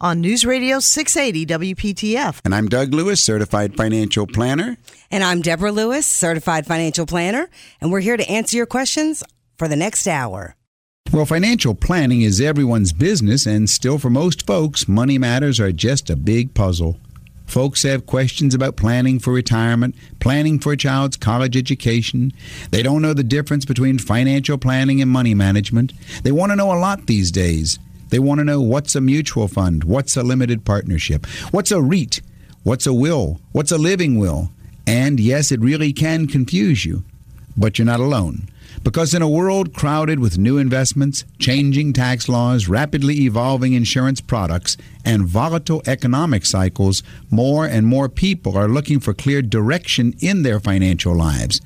[0.00, 2.40] on News Radio 680 WPTF.
[2.44, 4.76] And I'm Doug Lewis, certified financial planner.
[5.10, 7.48] And I'm Deborah Lewis, certified financial planner,
[7.80, 9.24] and we're here to answer your questions
[9.56, 10.54] for the next hour.
[11.12, 16.10] Well, financial planning is everyone's business, and still for most folks, money matters are just
[16.10, 16.98] a big puzzle.
[17.46, 22.30] Folks have questions about planning for retirement, planning for a child's college education.
[22.70, 25.94] They don't know the difference between financial planning and money management.
[26.24, 27.78] They want to know a lot these days.
[28.10, 32.20] They want to know what's a mutual fund, what's a limited partnership, what's a REIT,
[32.62, 34.50] what's a will, what's a living will.
[34.86, 37.04] And yes, it really can confuse you,
[37.56, 38.48] but you're not alone.
[38.84, 44.76] Because in a world crowded with new investments, changing tax laws, rapidly evolving insurance products,
[45.04, 50.60] and volatile economic cycles, more and more people are looking for clear direction in their
[50.60, 51.60] financial lives.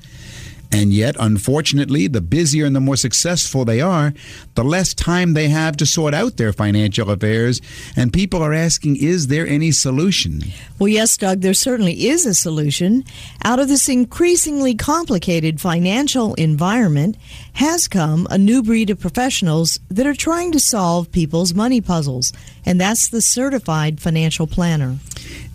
[0.73, 4.11] And yet, unfortunately, the busier and the more successful they are,
[4.55, 7.61] the less time they have to sort out their financial affairs.
[7.95, 10.41] And people are asking, is there any solution?
[10.79, 13.03] Well, yes, Doug, there certainly is a solution.
[13.43, 17.17] Out of this increasingly complicated financial environment
[17.53, 22.33] has come a new breed of professionals that are trying to solve people's money puzzles,
[22.65, 24.97] and that's the certified financial planner.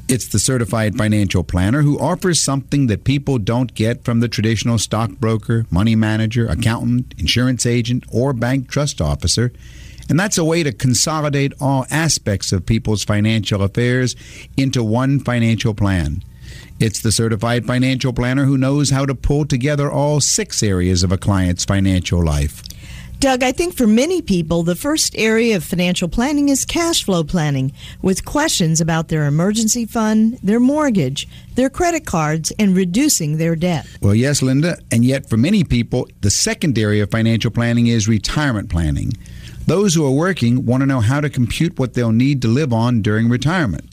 [0.08, 4.78] It's the certified financial planner who offers something that people don't get from the traditional
[4.78, 9.52] stockbroker, money manager, accountant, insurance agent, or bank trust officer.
[10.08, 14.16] And that's a way to consolidate all aspects of people's financial affairs
[14.56, 16.22] into one financial plan.
[16.80, 21.12] It's the certified financial planner who knows how to pull together all six areas of
[21.12, 22.62] a client's financial life.
[23.20, 27.24] Doug, I think for many people, the first area of financial planning is cash flow
[27.24, 33.56] planning, with questions about their emergency fund, their mortgage, their credit cards, and reducing their
[33.56, 33.88] debt.
[34.00, 38.06] Well, yes, Linda, and yet for many people, the second area of financial planning is
[38.06, 39.14] retirement planning.
[39.66, 42.72] Those who are working want to know how to compute what they'll need to live
[42.72, 43.90] on during retirement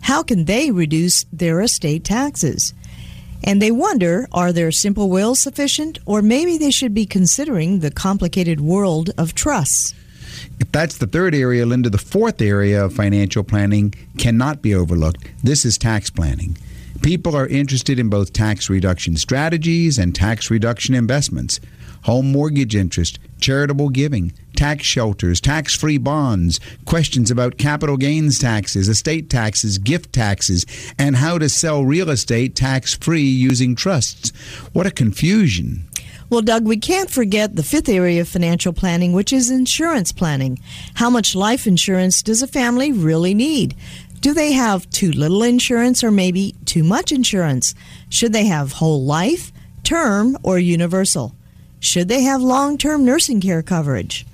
[0.00, 2.72] How can they reduce their estate taxes?
[3.44, 7.90] And they wonder are their simple wills sufficient, or maybe they should be considering the
[7.90, 9.94] complicated world of trusts?
[10.58, 15.28] If that's the third area, Linda, the fourth area of financial planning cannot be overlooked.
[15.44, 16.56] This is tax planning.
[17.02, 21.60] People are interested in both tax reduction strategies and tax reduction investments,
[22.02, 28.88] home mortgage interest, charitable giving, tax shelters, tax free bonds, questions about capital gains taxes,
[28.88, 30.66] estate taxes, gift taxes,
[30.98, 34.30] and how to sell real estate tax free using trusts.
[34.72, 35.88] What a confusion!
[36.30, 40.58] Well, Doug, we can't forget the fifth area of financial planning, which is insurance planning.
[40.92, 43.74] How much life insurance does a family really need?
[44.20, 47.74] Do they have too little insurance or maybe too much insurance?
[48.08, 49.52] Should they have whole life,
[49.84, 51.36] term, or universal?
[51.78, 54.26] Should they have long term nursing care coverage?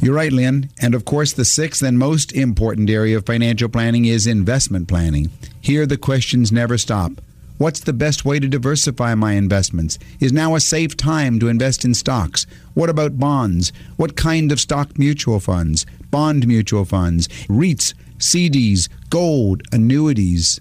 [0.00, 0.70] You're right, Lynn.
[0.80, 5.30] And of course, the sixth and most important area of financial planning is investment planning.
[5.60, 7.12] Here, the questions never stop.
[7.58, 9.98] What's the best way to diversify my investments?
[10.20, 12.46] Is now a safe time to invest in stocks?
[12.74, 13.72] What about bonds?
[13.96, 15.84] What kind of stock mutual funds?
[16.10, 17.28] Bond mutual funds?
[17.48, 17.94] REITs?
[18.18, 20.60] CDs, gold, annuities.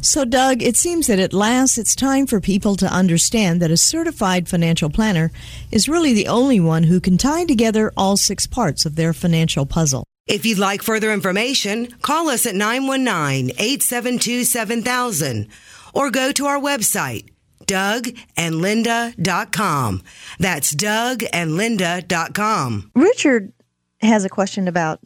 [0.00, 3.76] So, Doug, it seems that at last it's time for people to understand that a
[3.76, 5.30] certified financial planner
[5.72, 9.66] is really the only one who can tie together all six parts of their financial
[9.66, 10.04] puzzle.
[10.26, 15.48] If you'd like further information, call us at 919 872 7000
[15.94, 17.28] or go to our website,
[17.64, 20.02] dougandlinda.com.
[20.38, 22.90] That's dougandlinda.com.
[22.94, 23.52] Richard
[24.00, 25.00] has a question about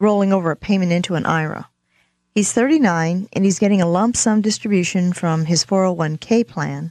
[0.00, 1.68] rolling over a payment into an IRA.
[2.34, 6.90] He's 39 and he's getting a lump sum distribution from his 401k plan.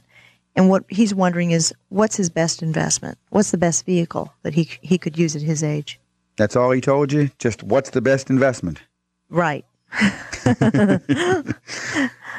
[0.56, 3.18] And what he's wondering is what's his best investment?
[3.30, 6.00] What's the best vehicle that he, he could use at his age?
[6.36, 7.30] That's all he told you?
[7.38, 8.80] Just what's the best investment?
[9.28, 9.64] Right.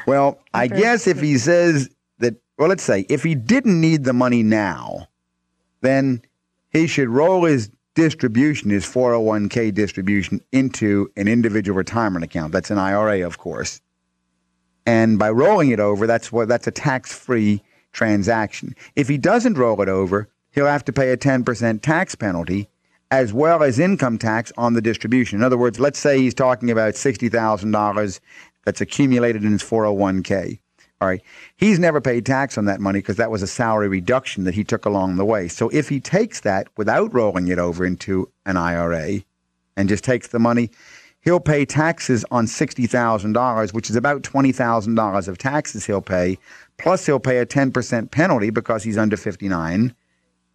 [0.06, 1.88] well, I guess if he says
[2.18, 5.08] that, well, let's say if he didn't need the money now,
[5.80, 6.22] then
[6.70, 12.52] he should roll his distribution, is 401k distribution, into an individual retirement account.
[12.52, 13.80] That's an IRA, of course.
[14.86, 17.62] And by rolling it over, that's what that's a tax-free
[17.92, 18.74] transaction.
[18.96, 22.68] If he doesn't roll it over, he'll have to pay a 10% tax penalty
[23.10, 25.38] as well as income tax on the distribution.
[25.38, 28.20] In other words, let's say he's talking about $60,000
[28.64, 30.58] that's accumulated in his 401k.
[31.02, 31.20] All right.
[31.56, 34.62] He's never paid tax on that money because that was a salary reduction that he
[34.62, 35.48] took along the way.
[35.48, 39.22] So if he takes that without rolling it over into an IRA
[39.76, 40.70] and just takes the money,
[41.22, 46.38] he'll pay taxes on $60,000, which is about $20,000 of taxes he'll pay.
[46.78, 49.92] Plus, he'll pay a 10% penalty because he's under 59.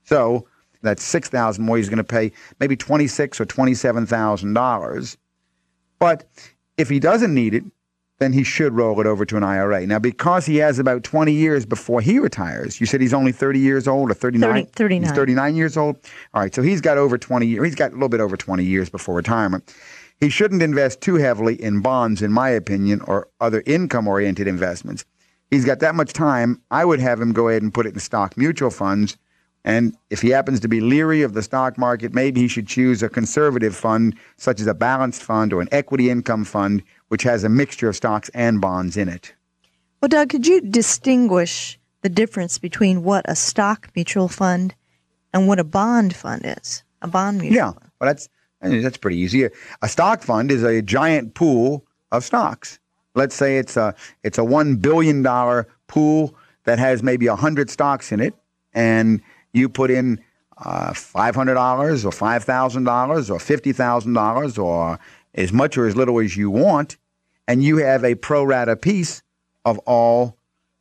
[0.06, 0.48] So
[0.82, 1.76] that's 6000 more.
[1.76, 5.18] He's going to pay maybe 26 or $27,000.
[6.00, 6.26] But
[6.78, 7.66] if he doesn't need it,
[8.20, 9.86] then he should roll it over to an IRA.
[9.86, 13.60] Now, because he has about 20 years before he retires, you said he's only 30
[13.60, 14.66] years old or 39?
[14.66, 15.04] 30, 39.
[15.04, 15.98] He's 39 years old?
[16.34, 17.66] All right, so he's got over 20 years.
[17.66, 19.74] He's got a little bit over 20 years before retirement.
[20.20, 25.06] He shouldn't invest too heavily in bonds, in my opinion, or other income oriented investments.
[25.52, 26.62] He's got that much time.
[26.72, 29.18] I would have him go ahead and put it in stock mutual funds.
[29.64, 33.04] And if he happens to be leery of the stock market, maybe he should choose
[33.04, 37.44] a conservative fund, such as a balanced fund or an equity income fund, which has
[37.44, 39.34] a mixture of stocks and bonds in it.
[40.02, 44.76] Well, Doug, could you distinguish the difference between what a stock mutual fund
[45.34, 46.84] and what a bond fund is?
[47.02, 47.92] A bond mutual yeah, fund.
[48.00, 48.30] well, that's
[48.62, 49.50] that's pretty easy.
[49.82, 52.80] A stock fund is a giant pool of stocks.
[53.16, 58.12] Let's say it's a it's a one billion dollar pool that has maybe hundred stocks
[58.12, 58.36] in it,
[58.74, 59.22] and
[59.54, 60.22] you put in
[60.58, 65.00] uh, five hundred dollars or five thousand dollars or fifty thousand dollars or
[65.38, 66.98] as much or as little as you want,
[67.48, 69.22] and you have a pro rata piece
[69.64, 70.38] of all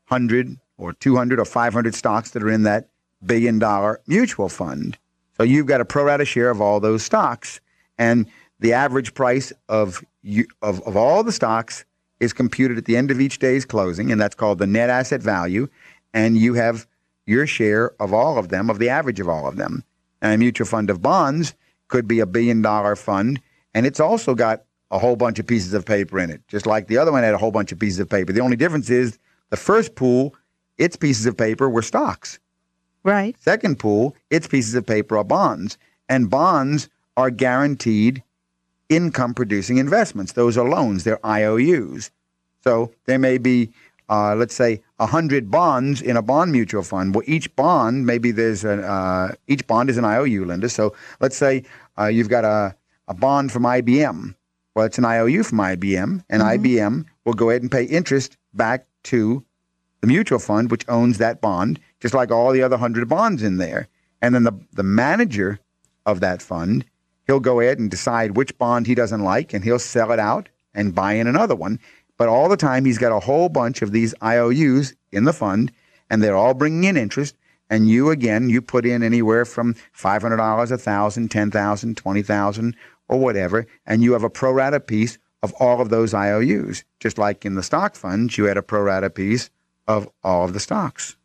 [0.09, 2.89] 100 or 200 or 500 stocks that are in that
[3.25, 4.99] billion dollar mutual fund.
[5.37, 7.61] So you've got a pro rata share of all those stocks.
[7.99, 8.27] And
[8.59, 11.85] the average price of, you, of, of all the stocks
[12.21, 15.23] is computed at the end of each day's closing, and that's called the net asset
[15.23, 15.69] value.
[16.15, 16.87] And you have
[17.27, 19.85] your share of all of them, of the average of all of them.
[20.23, 21.55] And a mutual fund of bonds
[21.89, 23.41] could be a billion dollar fund
[23.77, 26.87] and it's also got a whole bunch of pieces of paper in it, just like
[26.87, 28.33] the other one had a whole bunch of pieces of paper.
[28.33, 29.19] The only difference is
[29.51, 30.35] the first pool,
[30.79, 32.39] its pieces of paper were stocks.
[33.03, 33.37] Right.
[33.39, 35.77] Second pool, its pieces of paper are bonds.
[36.09, 36.89] And bonds
[37.19, 38.23] are guaranteed
[38.89, 40.33] income producing investments.
[40.33, 42.11] Those are loans, they're IOUs.
[42.65, 43.71] So there may be,
[44.09, 47.15] uh, let's say, 100 bonds in a bond mutual fund.
[47.15, 50.71] Well, each bond, maybe there's an, uh, each bond is an IOU, lender.
[50.71, 51.65] So let's say
[51.99, 52.75] uh, you've got a,
[53.09, 54.35] a bond from IBM.
[54.75, 56.65] Well, it's an IOU from IBM, and mm-hmm.
[56.65, 59.45] IBM will go ahead and pay interest back to
[60.01, 63.57] the mutual fund, which owns that bond, just like all the other hundred bonds in
[63.57, 63.89] there.
[64.21, 65.59] And then the, the manager
[66.05, 66.85] of that fund,
[67.27, 70.49] he'll go ahead and decide which bond he doesn't like, and he'll sell it out
[70.75, 71.81] and buy in another one.
[72.19, 75.73] But all the time, he's got a whole bunch of these IOUs in the fund,
[76.09, 77.35] and they're all bringing in interest.
[77.69, 82.75] And you, again, you put in anywhere from $500, $1,000, $10,000, $20,000,
[83.09, 86.85] or whatever, and you have a pro rata piece of all of those IOUs.
[87.01, 89.51] Just like in the stock funds, you had a pro rata piece
[89.87, 91.17] of all of the stocks.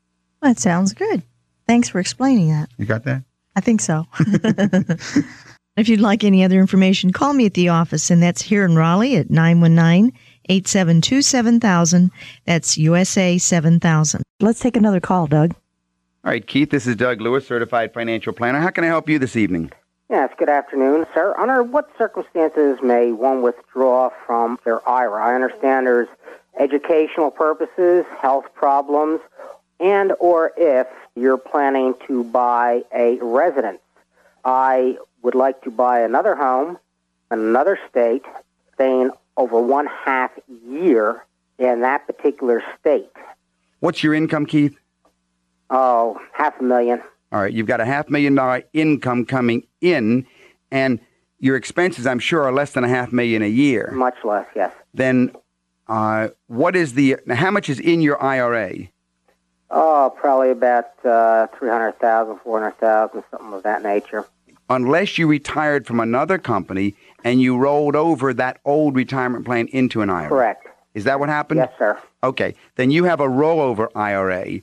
[0.41, 1.23] That sounds good.
[1.67, 2.69] Thanks for explaining that.
[2.77, 3.23] You got that?
[3.55, 4.05] I think so.
[5.75, 8.75] if you'd like any other information, call me at the office, and that's here in
[8.75, 10.13] Raleigh at 919
[10.49, 12.11] 872 7000.
[12.45, 14.23] That's USA 7000.
[14.39, 15.53] Let's take another call, Doug.
[16.23, 18.59] All right, Keith, this is Doug Lewis, certified financial planner.
[18.59, 19.71] How can I help you this evening?
[20.11, 21.33] Yes, good afternoon, sir.
[21.37, 25.23] Under what circumstances may one withdraw from their IRA?
[25.23, 26.09] I understand there's
[26.59, 29.21] educational purposes, health problems,
[29.79, 33.79] and or if you're planning to buy a residence.
[34.43, 36.77] I would like to buy another home
[37.31, 38.25] in another state,
[38.73, 40.31] staying over one half
[40.67, 41.25] year
[41.57, 43.13] in that particular state.
[43.79, 44.77] What's your income, Keith?
[45.69, 47.01] Oh, half a million.
[47.31, 50.25] All right, you've got a half million dollar income coming in,
[50.71, 50.99] and
[51.39, 53.91] your expenses, I'm sure, are less than a half million a year.
[53.93, 54.71] Much less, yes.
[54.93, 55.35] Then,
[55.87, 57.17] uh, what is the?
[57.29, 58.89] How much is in your IRA?
[59.71, 64.27] Oh, probably about uh, 300,000, 400,000, something of that nature.
[64.69, 70.01] Unless you retired from another company and you rolled over that old retirement plan into
[70.01, 70.29] an IRA.
[70.29, 70.67] Correct.
[70.93, 71.59] Is that what happened?
[71.59, 71.97] Yes, sir.
[72.23, 72.55] Okay.
[72.75, 74.61] Then you have a rollover IRA.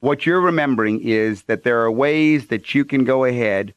[0.00, 3.74] What you're remembering is that there are ways that you can go ahead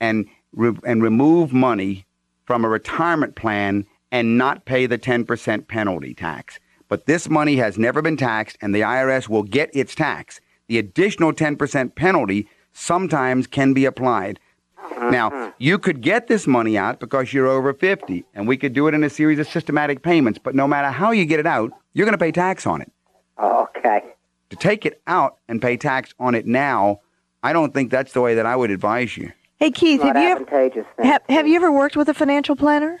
[0.00, 2.06] and re- and remove money
[2.44, 6.58] from a retirement plan and not pay the 10% penalty tax.
[6.88, 10.40] But this money has never been taxed and the IRS will get its tax.
[10.68, 14.38] The additional 10% penalty sometimes can be applied.
[15.10, 18.88] Now, you could get this money out because you're over 50, and we could do
[18.88, 21.72] it in a series of systematic payments, but no matter how you get it out,
[21.92, 22.90] you're going to pay tax on it.
[23.38, 24.02] Okay.
[24.50, 27.00] To take it out and pay tax on it now,
[27.42, 29.32] I don't think that's the way that I would advise you.
[29.58, 33.00] Hey Keith, have you ever, have, have you ever worked with a financial planner?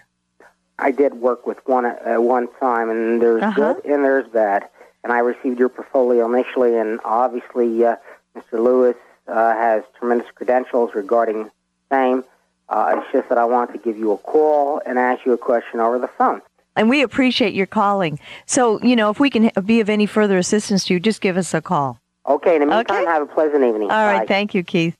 [0.78, 3.74] I did work with one at one time, and there's Uh-huh.
[3.74, 4.68] good and there's bad.
[5.04, 7.96] And I received your portfolio initially, and obviously, uh,
[8.36, 8.54] Mr.
[8.62, 8.96] Lewis
[9.28, 11.48] uh, has tremendous credentials regarding
[11.92, 12.24] same.
[12.68, 15.38] Uh, it's just that I want to give you a call and ask you a
[15.38, 16.42] question over the phone.
[16.74, 18.18] And we appreciate your calling.
[18.46, 21.36] So, you know, if we can be of any further assistance to you, just give
[21.36, 21.98] us a call.
[22.28, 22.56] Okay.
[22.56, 23.06] In the meantime, Okay.
[23.06, 23.90] have a pleasant evening.
[23.90, 24.20] All right.
[24.20, 24.26] Bye.
[24.26, 24.94] Thank you, Keith.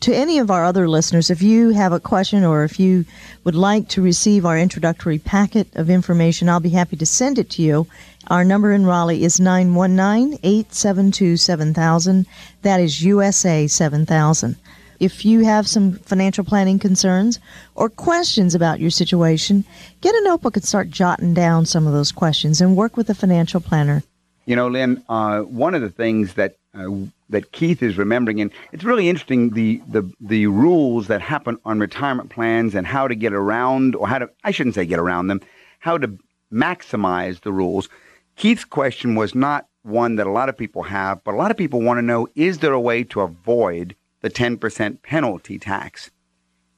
[0.00, 3.04] To any of our other listeners, if you have a question or if you
[3.44, 7.50] would like to receive our introductory packet of information, I'll be happy to send it
[7.50, 7.86] to you.
[8.28, 12.24] Our number in Raleigh is 919-872-7000.
[12.62, 14.56] That is USA 7000.
[15.00, 17.38] If you have some financial planning concerns
[17.74, 19.66] or questions about your situation,
[20.00, 23.14] get a notebook and start jotting down some of those questions and work with a
[23.14, 24.02] financial planner.
[24.46, 26.88] You know, Lynn, uh, one of the things that uh,
[27.30, 31.80] that Keith is remembering, and it's really interesting the, the the rules that happen on
[31.80, 35.28] retirement plans and how to get around, or how to I shouldn't say get around
[35.28, 35.40] them,
[35.78, 36.18] how to
[36.52, 37.88] maximize the rules.
[38.36, 41.56] Keith's question was not one that a lot of people have, but a lot of
[41.56, 46.10] people want to know: Is there a way to avoid the ten percent penalty tax?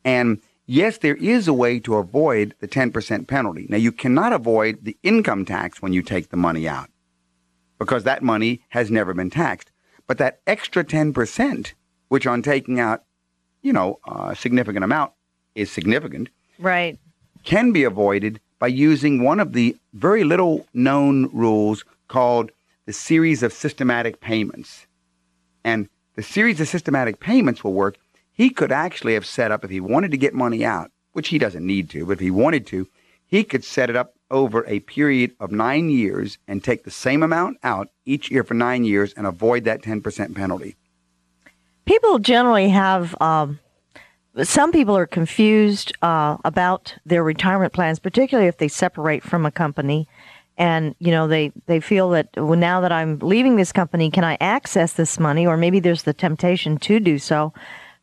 [0.04, 3.66] And yes, there is a way to avoid the 10% penalty.
[3.68, 6.88] Now, you cannot avoid the income tax when you take the money out
[7.78, 9.72] because that money has never been taxed.
[10.12, 11.73] But that extra 10%,
[12.09, 13.02] which on taking out,
[13.62, 15.12] you know, a significant amount
[15.54, 16.28] is significant,
[16.59, 16.99] Right.
[17.45, 22.50] can be avoided by using one of the very little known rules called
[22.85, 24.87] the series of systematic payments.
[25.64, 27.97] And the series of systematic payments will work.
[28.35, 31.38] He could actually have set up, if he wanted to get money out, which he
[31.38, 32.87] doesn't need to, but if he wanted to,
[33.25, 37.23] he could set it up over a period of nine years and take the same
[37.23, 40.75] amount out each year for nine years and avoid that 10% penalty.
[41.85, 43.15] People generally have.
[43.21, 43.61] Um,
[44.43, 49.51] some people are confused uh, about their retirement plans, particularly if they separate from a
[49.51, 50.09] company,
[50.57, 54.25] and you know they they feel that well, now that I'm leaving this company, can
[54.25, 55.47] I access this money?
[55.47, 57.53] Or maybe there's the temptation to do so,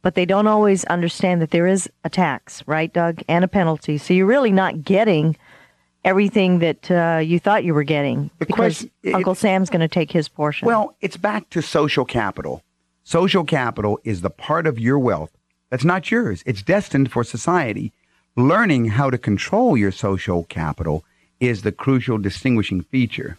[0.02, 3.98] but they don't always understand that there is a tax, right, Doug, and a penalty.
[3.98, 5.36] So you're really not getting
[6.06, 9.82] everything that uh, you thought you were getting The because question- it- Uncle Sam's going
[9.82, 10.66] to take his portion.
[10.68, 12.64] Well, it's back to social capital.
[13.04, 15.32] Social capital is the part of your wealth
[15.70, 16.42] that's not yours.
[16.48, 17.94] It's destined for society.
[18.36, 21.04] Learning how to control your social capital
[21.40, 23.38] is the crucial distinguishing feature.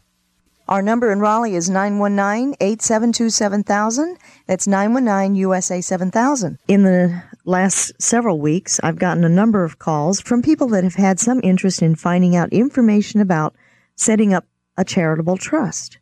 [0.68, 4.16] Our number in Raleigh is 919-872-7000.
[4.46, 6.58] That's 919-USA-7000.
[6.68, 10.94] In the last several weeks, I've gotten a number of calls from people that have
[10.94, 13.54] had some interest in finding out information about
[13.96, 15.98] setting up a charitable trust.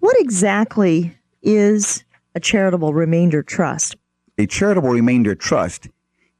[0.00, 3.96] What exactly is a charitable remainder trust?
[4.38, 5.88] A charitable remainder trust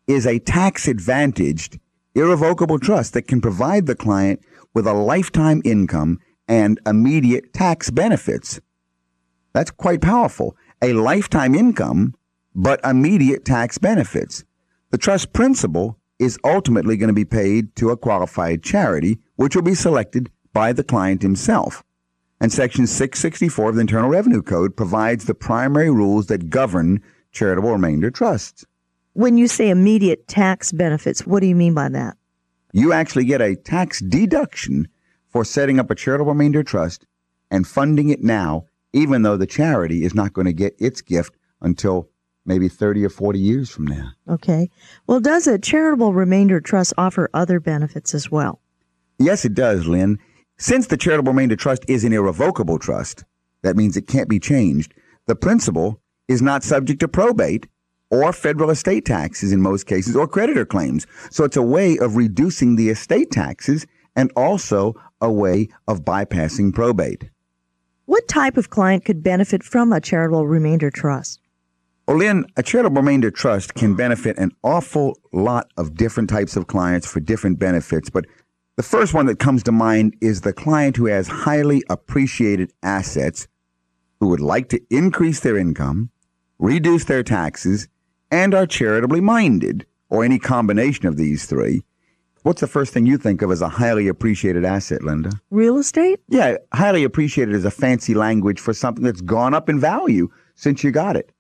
[0.07, 1.79] is a tax advantaged,
[2.15, 4.41] irrevocable trust that can provide the client
[4.75, 6.19] with a lifetime income
[6.49, 8.61] and immediate tax benefits.
[9.53, 10.57] That's quite powerful.
[10.81, 12.15] A lifetime income,
[12.54, 14.44] but immediate tax benefits.
[14.90, 19.62] The trust principal is ultimately going to be paid to a qualified charity, which will
[19.62, 21.82] be selected by the client himself.
[22.40, 27.00] And Section 664 of the Internal Revenue Code provides the primary rules that govern
[27.32, 28.64] charitable remainder trusts.
[29.14, 32.16] When you say immediate tax benefits, what do you mean by that?
[32.73, 34.88] You actually get a tax deduction
[35.28, 37.06] for setting up a charitable remainder trust
[37.50, 41.35] and funding it now, even though the charity is not going to get its gift
[41.61, 42.09] until
[42.45, 44.11] maybe 30 or 40 years from now.
[44.29, 44.71] Okay.
[45.07, 48.61] Well, does a charitable remainder trust offer other benefits as well?
[49.19, 50.19] Yes, it does, Lynn.
[50.59, 53.25] Since the charitable remainder trust is an irrevocable trust,
[53.63, 54.95] that means it can't be changed.
[55.27, 57.69] The principal is not subject to probate
[58.11, 61.07] or federal estate taxes in most cases or creditor claims.
[61.31, 66.75] So it's a way of reducing the estate taxes and also a way of bypassing
[66.75, 67.31] probate.
[68.05, 71.41] What type of client could benefit from a charitable remainder trust?
[72.12, 76.66] Well, Lynn, a charitable remainder trust can benefit an awful lot of different types of
[76.66, 78.11] clients for different benefits.
[78.11, 78.26] But
[78.76, 83.49] the first one that comes to mind is the client who has highly appreciated assets
[84.21, 86.11] who would like to increase their income,
[86.59, 87.88] reduce their taxes,
[88.31, 91.81] and are charitably minded, or any combination of these three.
[92.42, 95.31] What's the first thing you think of as a highly appreciated asset, Linda?
[95.49, 96.21] Real estate?
[96.28, 100.85] Yeah, highly appreciated is a fancy language for something that's gone up in value since
[100.85, 101.33] you got it,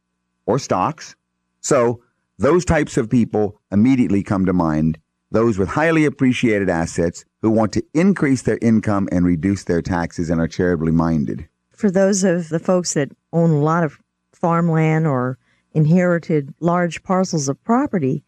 [0.46, 1.14] or stocks.
[1.60, 2.02] So
[2.38, 4.98] those types of people immediately come to mind.
[5.30, 10.28] Those with highly appreciated assets who want to increase their income and reduce their taxes
[10.28, 11.48] and are charitably minded
[11.82, 13.98] for those of the folks that own a lot of
[14.32, 15.36] farmland or
[15.72, 18.22] inherited large parcels of property,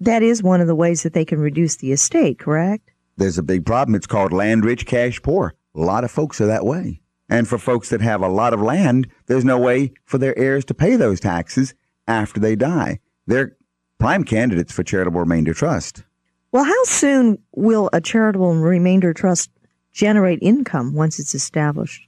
[0.00, 2.90] that is one of the ways that they can reduce the estate, correct?
[3.16, 3.94] There's a big problem.
[3.94, 5.54] It's called land rich, cash poor.
[5.76, 7.00] A lot of folks are that way.
[7.28, 10.64] And for folks that have a lot of land, there's no way for their heirs
[10.66, 11.74] to pay those taxes
[12.06, 13.00] after they die.
[13.26, 13.56] They're
[13.98, 16.04] prime candidates for charitable remainder trust.
[16.52, 19.50] Well, how soon will a charitable remainder trust
[19.92, 22.02] generate income once it's established?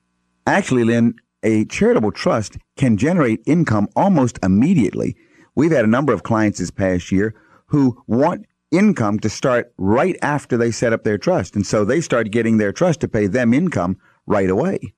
[0.47, 5.17] Actually, Lynn, a charitable trust can generate income almost immediately.
[5.55, 7.35] We've had a number of clients this past year
[7.67, 11.57] who want income to start right after they set up their trust.
[11.57, 13.97] And so they start getting their trust to pay them income
[14.27, 14.95] right away.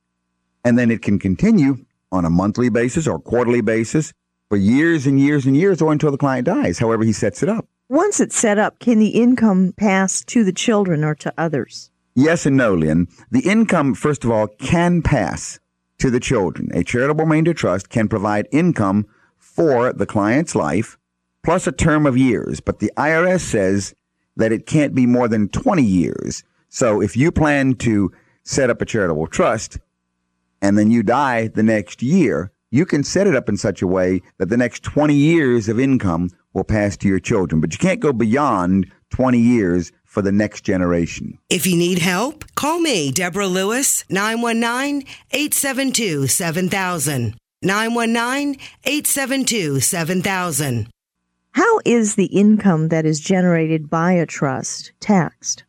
[0.65, 4.13] And then it can continue on a monthly basis or quarterly basis
[4.49, 7.49] for years and years and years or until the client dies, however he sets it
[7.49, 7.67] up.
[7.89, 11.91] Once it's set up, can the income pass to the children or to others?
[12.15, 13.09] Yes and no, Lynn.
[13.31, 15.59] The income, first of all, can pass
[15.99, 16.71] to the children.
[16.75, 19.07] A charitable remainder trust can provide income
[19.39, 20.99] for the client's life
[21.43, 23.95] plus a term of years, but the IRS says
[24.37, 26.43] that it can't be more than 20 years.
[26.69, 29.79] So if you plan to set up a charitable trust
[30.61, 33.87] and then you die the next year, you can set it up in such a
[33.87, 37.61] way that the next 20 years of income will pass to your children.
[37.61, 41.39] But you can't go beyond 20 years for the next generation.
[41.49, 47.37] If you need help, call me, Deborah Lewis, 919 872 7000.
[47.63, 50.89] 919 872 7000.
[51.53, 55.65] How is the income that is generated by a trust taxed?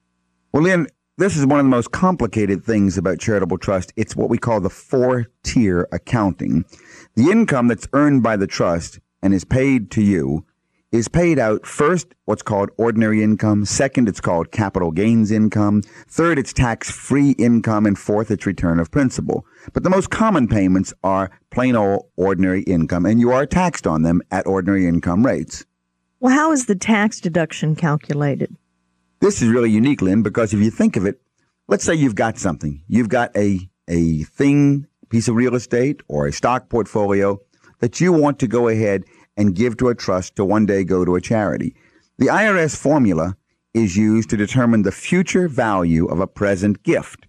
[0.53, 0.87] Well, Lynn,
[1.21, 3.93] this is one of the most complicated things about charitable trust.
[3.95, 6.65] It's what we call the four tier accounting.
[7.15, 10.45] The income that's earned by the trust and is paid to you
[10.91, 16.39] is paid out first what's called ordinary income, second it's called capital gains income, third
[16.39, 19.45] it's tax-free income, and fourth it's return of principal.
[19.73, 24.01] But the most common payments are plain old ordinary income, and you are taxed on
[24.01, 25.65] them at ordinary income rates.
[26.19, 28.57] Well, how is the tax deduction calculated?
[29.21, 31.21] This is really unique, Lynn, because if you think of it,
[31.67, 32.81] let's say you've got something.
[32.87, 37.39] You've got a, a thing, piece of real estate, or a stock portfolio
[37.81, 39.03] that you want to go ahead
[39.37, 41.75] and give to a trust to one day go to a charity.
[42.17, 43.37] The IRS formula
[43.75, 47.27] is used to determine the future value of a present gift.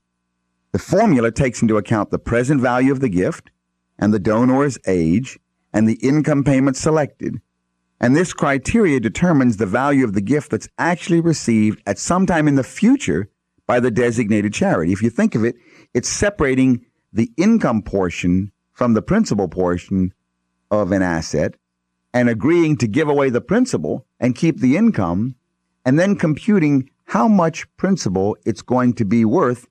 [0.73, 3.51] The formula takes into account the present value of the gift
[3.99, 5.39] and the donor's age
[5.75, 7.43] and the income payment selected.
[8.03, 12.49] And this criteria determines the value of the gift that's actually received at some time
[12.49, 13.31] in the future
[13.69, 14.93] by the designated charity.
[14.93, 15.55] If you think of it,
[15.95, 20.12] it's separating the income portion from the principal portion
[20.69, 21.55] of an asset
[22.12, 25.37] and agreeing to give away the principal and keep the income,
[25.85, 29.69] and then computing how much principal it's going to be worth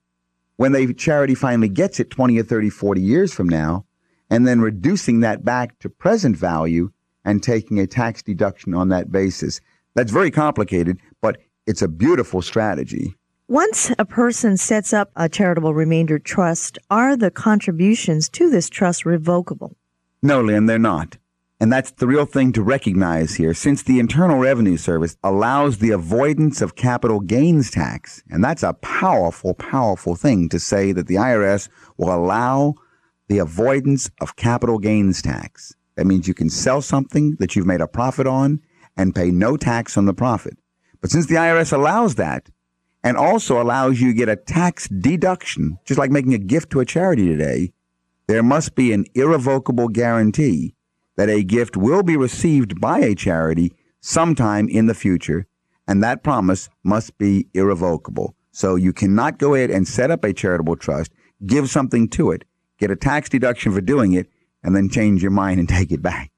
[0.55, 3.85] when the charity finally gets it 20 or 30, 40 years from now,
[4.29, 6.91] and then reducing that back to present value
[7.25, 9.61] and taking a tax deduction on that basis.
[9.95, 13.15] That's very complicated, but it's a beautiful strategy.
[13.47, 19.05] Once a person sets up a charitable remainder trust, are the contributions to this trust
[19.05, 19.75] revocable?
[20.23, 21.17] No, Lynn, they're not.
[21.59, 23.53] And that's the real thing to recognize here.
[23.53, 28.73] Since the Internal Revenue Service allows the avoidance of capital gains tax, and that's a
[28.73, 32.75] powerful, powerful thing to say that the IRS will allow
[33.27, 35.75] the avoidance of capital gains tax.
[35.95, 38.61] That means you can sell something that you've made a profit on
[38.97, 40.57] and pay no tax on the profit.
[41.01, 42.49] But since the IRS allows that
[43.03, 46.79] and also allows you to get a tax deduction, just like making a gift to
[46.79, 47.73] a charity today,
[48.27, 50.75] there must be an irrevocable guarantee
[51.17, 55.45] that a gift will be received by a charity sometime in the future,
[55.87, 58.35] and that promise must be irrevocable.
[58.51, 61.11] So you cannot go ahead and set up a charitable trust,
[61.45, 62.45] give something to it,
[62.77, 64.27] get a tax deduction for doing it,
[64.63, 66.31] and then change your mind and take it back.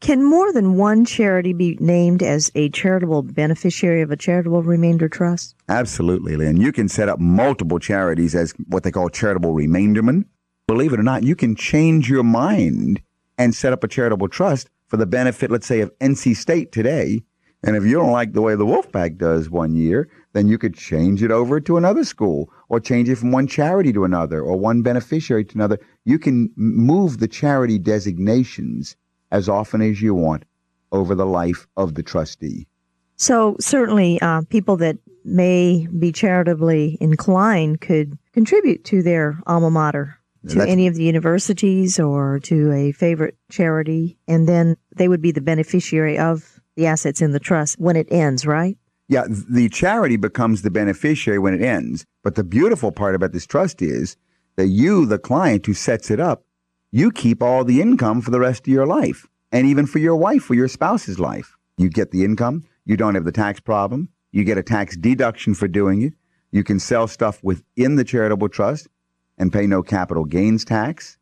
[0.00, 5.08] Can more than one charity be named as a charitable beneficiary of a charitable remainder
[5.08, 5.54] trust?
[5.68, 6.60] Absolutely, Lynn.
[6.60, 10.24] You can set up multiple charities as what they call charitable remaindermen.
[10.66, 13.00] Believe it or not, you can change your mind
[13.38, 17.22] and set up a charitable trust for the benefit, let's say, of NC State today.
[17.62, 20.74] And if you don't like the way the Wolfpack does one year, then you could
[20.74, 24.56] change it over to another school or change it from one charity to another or
[24.56, 25.78] one beneficiary to another.
[26.04, 28.96] You can move the charity designations
[29.30, 30.44] as often as you want
[30.90, 32.66] over the life of the trustee.
[33.16, 40.18] So, certainly, uh, people that may be charitably inclined could contribute to their alma mater,
[40.48, 45.22] to That's, any of the universities or to a favorite charity, and then they would
[45.22, 48.76] be the beneficiary of the assets in the trust when it ends, right?
[49.08, 52.04] Yeah, the charity becomes the beneficiary when it ends.
[52.24, 54.16] But the beautiful part about this trust is
[54.56, 56.44] that you, the client who sets it up,
[56.90, 60.16] you keep all the income for the rest of your life and even for your
[60.16, 61.56] wife or your spouse's life.
[61.78, 62.64] You get the income.
[62.84, 64.08] You don't have the tax problem.
[64.30, 66.14] You get a tax deduction for doing it.
[66.50, 68.88] You can sell stuff within the charitable trust
[69.38, 71.16] and pay no capital gains tax.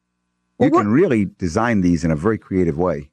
[0.58, 3.09] You well, can really design these in a very creative way.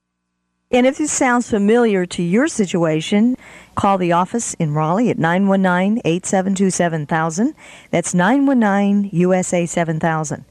[0.70, 3.38] And if this sounds familiar to your situation,
[3.76, 7.56] call the office in Raleigh at 919 872 7000.
[7.92, 10.44] That's 919 USA 7000.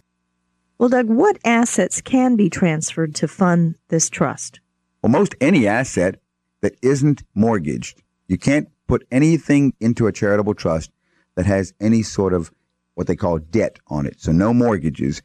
[0.78, 4.60] Well, Doug, what assets can be transferred to fund this trust?
[5.02, 6.18] Well, most any asset
[6.62, 8.02] that isn't mortgaged.
[8.26, 10.90] You can't put anything into a charitable trust
[11.34, 12.50] that has any sort of
[12.94, 14.18] what they call debt on it.
[14.18, 15.20] So no mortgages.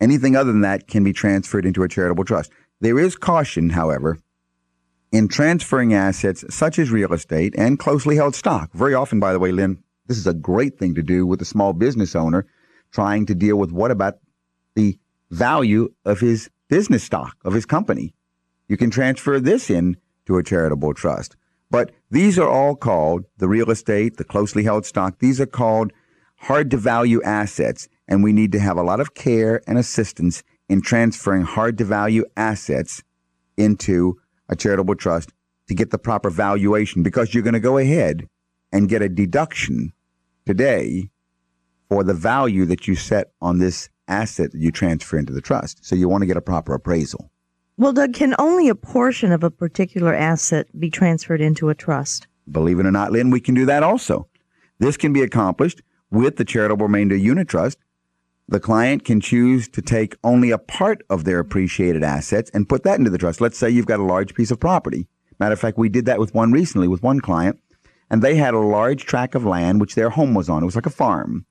[0.00, 2.50] Anything other than that can be transferred into a charitable trust.
[2.80, 4.18] There is caution, however,
[5.12, 8.72] in transferring assets such as real estate and closely held stock.
[8.72, 11.46] Very often, by the way, Lynn, this is a great thing to do with a
[11.46, 12.46] small business owner
[12.90, 14.18] trying to deal with what about
[14.74, 14.98] the
[15.30, 18.14] value of his business stock, of his company.
[18.68, 19.96] You can transfer this in
[20.26, 21.36] to a charitable trust.
[21.70, 25.18] But these are all called the real estate, the closely held stock.
[25.18, 25.92] These are called
[26.36, 27.88] hard to value assets.
[28.08, 31.84] And we need to have a lot of care and assistance in transferring hard to
[31.84, 33.02] value assets
[33.56, 34.18] into
[34.48, 35.32] a charitable trust
[35.68, 38.28] to get the proper valuation because you're going to go ahead
[38.72, 39.92] and get a deduction
[40.46, 41.10] today
[41.88, 45.84] for the value that you set on this asset that you transfer into the trust.
[45.84, 47.30] So you want to get a proper appraisal.
[47.76, 52.26] Well, Doug, can only a portion of a particular asset be transferred into a trust?
[52.50, 54.28] Believe it or not, Lynn, we can do that also.
[54.78, 57.76] This can be accomplished with the charitable remainder unitrust
[58.48, 62.82] the client can choose to take only a part of their appreciated assets and put
[62.82, 63.40] that into the trust.
[63.40, 65.08] Let's say you've got a large piece of property.
[65.38, 67.58] Matter of fact, we did that with one recently with one client,
[68.10, 70.62] and they had a large tract of land which their home was on.
[70.62, 71.46] It was like a farm.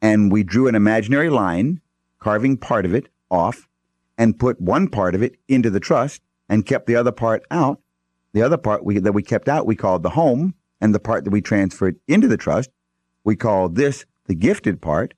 [0.00, 1.80] And we drew an imaginary line,
[2.18, 3.68] carving part of it off,
[4.16, 7.80] and put one part of it into the trust and kept the other part out.
[8.32, 11.24] The other part we, that we kept out, we called the home, and the part
[11.24, 12.70] that we transferred into the trust,
[13.24, 15.14] we called this the gifted part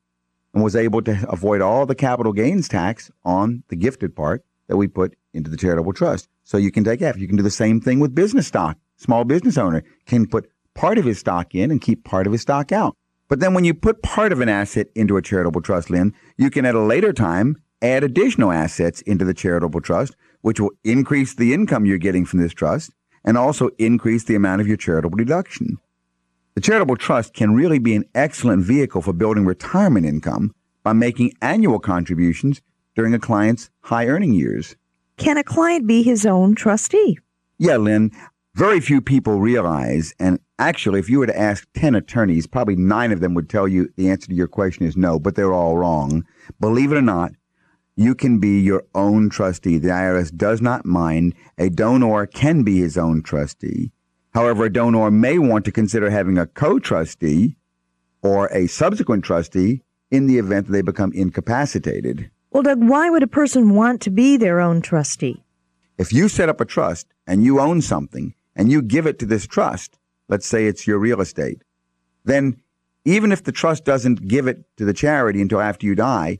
[0.53, 4.77] and was able to avoid all the capital gains tax on the gifted part that
[4.77, 6.29] we put into the charitable trust.
[6.45, 7.17] So you can take half.
[7.17, 8.79] You can do the same thing with business stock.
[8.97, 12.43] Small business owner can put part of his stock in and keep part of his
[12.43, 12.97] stock out.
[13.29, 16.51] But then when you put part of an asset into a charitable trust, Lynn, you
[16.51, 21.35] can at a later time add additional assets into the charitable trust, which will increase
[21.35, 22.93] the income you're getting from this trust
[23.25, 25.79] and also increase the amount of your charitable deduction.
[26.55, 31.33] The charitable trust can really be an excellent vehicle for building retirement income by making
[31.41, 32.61] annual contributions
[32.97, 34.75] during a client's high earning years.
[35.17, 37.19] Can a client be his own trustee?
[37.59, 38.11] Yeah, Lynn.
[38.55, 43.13] Very few people realize, and actually, if you were to ask 10 attorneys, probably nine
[43.13, 45.77] of them would tell you the answer to your question is no, but they're all
[45.77, 46.25] wrong.
[46.59, 47.33] Believe it or not,
[47.95, 49.79] you can be your own trustee.
[49.79, 51.35] The IRS does not mind.
[51.59, 53.93] A donor can be his own trustee.
[54.33, 57.57] However, a donor may want to consider having a co-trustee
[58.23, 62.31] or a subsequent trustee in the event that they become incapacitated.
[62.51, 65.45] Well, Doug, why would a person want to be their own trustee?
[65.99, 69.27] If you set up a trust and you own something and you give it to
[69.27, 71.63] this trust, let's say it's your real estate,
[72.25, 72.61] then
[73.05, 76.39] even if the trust doesn't give it to the charity until after you die,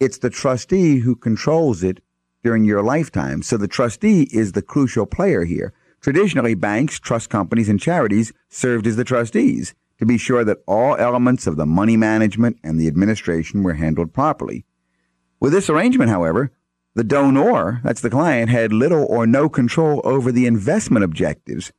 [0.00, 2.02] it's the trustee who controls it
[2.42, 3.42] during your lifetime.
[3.42, 5.72] So the trustee is the crucial player here.
[6.00, 10.96] Traditionally, banks, trust companies, and charities served as the trustees to be sure that all
[10.96, 14.64] elements of the money management and the administration were handled properly.
[15.40, 16.52] With this arrangement, however,
[16.94, 21.72] the donor, that's the client, had little or no control over the investment objectives.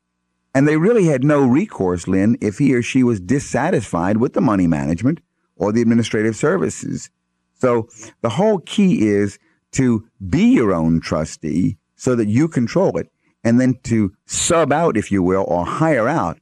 [0.54, 4.42] And they really had no recourse, Lynn, if he or she was dissatisfied with the
[4.42, 5.20] money management
[5.56, 7.10] or the administrative services.
[7.56, 7.90] So
[8.22, 9.40] the whole key is
[9.72, 13.12] to be your own trustee so that you control it
[13.48, 16.38] and then to sub out, if you will, or hire out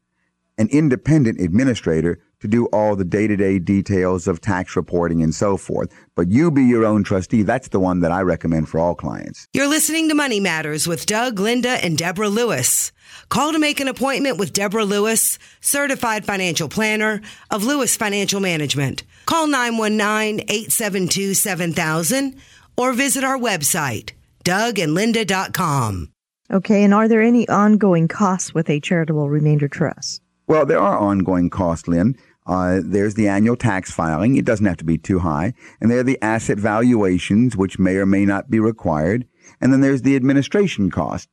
[0.57, 5.33] an independent administrator to do all the day to day details of tax reporting and
[5.33, 5.93] so forth.
[6.15, 7.43] But you be your own trustee.
[7.43, 9.47] That's the one that I recommend for all clients.
[9.53, 12.91] You're listening to Money Matters with Doug, Linda, and Deborah Lewis.
[13.29, 19.03] Call to make an appointment with Deborah Lewis, certified financial planner of Lewis Financial Management.
[19.27, 22.35] Call 919 872 7000
[22.77, 24.11] or visit our website,
[24.43, 26.14] dougandlinda.com.
[26.51, 30.21] Okay, and are there any ongoing costs with a charitable remainder trust?
[30.47, 32.15] Well, there are ongoing costs, Lynn.
[32.45, 34.35] Uh, there's the annual tax filing.
[34.35, 35.53] It doesn't have to be too high.
[35.81, 39.25] And there are the asset valuations, which may or may not be required.
[39.59, 41.27] And then there's the administration cost.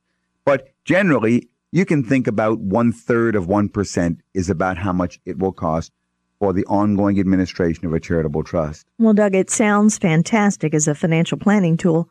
[0.45, 5.37] But generally, you can think about one third of 1% is about how much it
[5.37, 5.91] will cost
[6.39, 8.85] for the ongoing administration of a charitable trust.
[8.97, 12.09] Well, Doug, it sounds fantastic as a financial planning tool.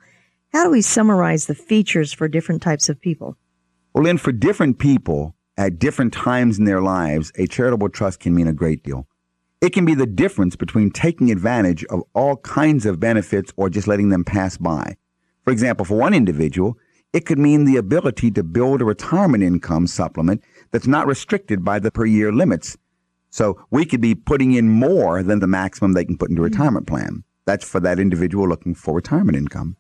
[0.53, 3.39] How do we summarize the features for different types of people?
[3.95, 8.35] Well, Lynn, for different people, at different times in their lives, a charitable trust can
[8.35, 9.07] mean a great deal.
[9.63, 13.89] It can be the difference between taking advantage of all kinds of benefits or just
[13.89, 14.97] letting them pass by.
[15.43, 16.77] For example, for one individual,
[17.15, 21.79] it could mean the ability to build a retirement income supplement that's not restricted by
[21.79, 22.77] the per year limits.
[23.31, 26.45] So we could be putting in more than the maximum they can put into a
[26.45, 27.25] retirement plan.
[27.47, 29.77] That's for that individual looking for retirement income.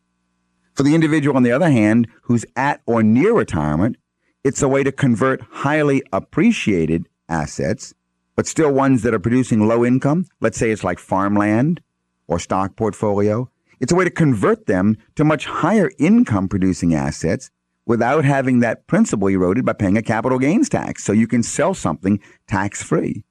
[0.74, 3.96] For the individual, on the other hand, who's at or near retirement,
[4.42, 7.94] it's a way to convert highly appreciated assets,
[8.36, 10.26] but still ones that are producing low income.
[10.40, 11.80] Let's say it's like farmland
[12.26, 13.50] or stock portfolio.
[13.80, 17.50] It's a way to convert them to much higher income producing assets
[17.84, 21.04] without having that principal eroded by paying a capital gains tax.
[21.04, 23.24] So you can sell something tax free.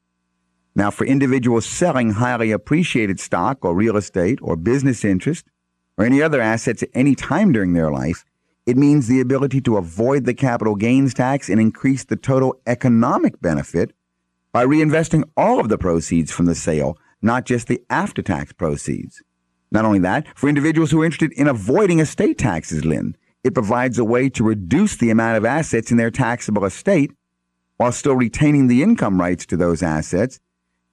[0.75, 5.45] Now, for individuals selling highly appreciated stock or real estate or business interest
[6.01, 8.25] or any other assets at any time during their life,
[8.65, 13.39] it means the ability to avoid the capital gains tax and increase the total economic
[13.39, 13.93] benefit
[14.51, 19.21] by reinvesting all of the proceeds from the sale, not just the after tax proceeds.
[19.71, 23.99] Not only that, for individuals who are interested in avoiding estate taxes, Lynn, it provides
[23.99, 27.11] a way to reduce the amount of assets in their taxable estate
[27.77, 30.39] while still retaining the income rights to those assets,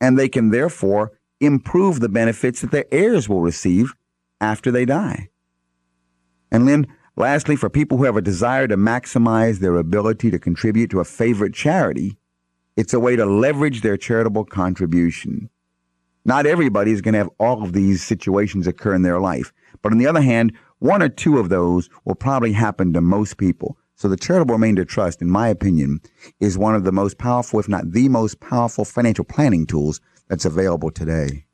[0.01, 3.95] and they can therefore improve the benefits that their heirs will receive
[4.41, 5.29] after they die.
[6.51, 6.87] And then,
[7.19, 11.05] Lastly, for people who have a desire to maximize their ability to contribute to a
[11.05, 12.17] favorite charity,
[12.77, 15.51] it's a way to leverage their charitable contribution.
[16.25, 19.53] Not everybody is going to have all of these situations occur in their life.
[19.83, 23.37] But on the other hand, one or two of those will probably happen to most
[23.37, 23.77] people.
[23.97, 25.99] So the charitable remainder trust, in my opinion,
[26.39, 30.45] is one of the most powerful, if not the most powerful financial planning tools that's
[30.45, 31.47] available today.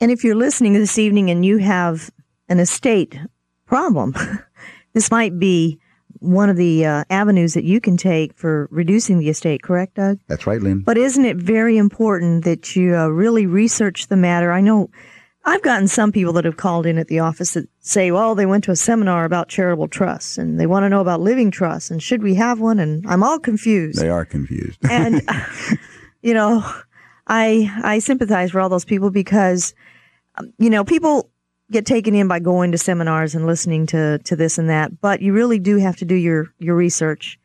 [0.00, 2.10] And if you're listening this evening and you have
[2.48, 3.18] an estate
[3.66, 4.14] problem,
[4.94, 5.78] This might be
[6.20, 10.20] one of the uh, avenues that you can take for reducing the estate, correct, Doug?
[10.28, 10.80] That's right, Lynn.
[10.80, 14.52] But isn't it very important that you uh, really research the matter?
[14.52, 14.88] I know
[15.44, 18.46] I've gotten some people that have called in at the office that say, well, they
[18.46, 21.90] went to a seminar about charitable trusts and they want to know about living trusts
[21.90, 22.78] and should we have one?
[22.78, 24.00] And I'm all confused.
[24.00, 24.78] They are confused.
[24.88, 25.28] and,
[26.22, 26.64] you know,
[27.26, 29.74] I, I sympathize for all those people because,
[30.36, 31.30] um, you know, people
[31.70, 35.22] get taken in by going to seminars and listening to, to this and that, but
[35.22, 37.38] you really do have to do your, your research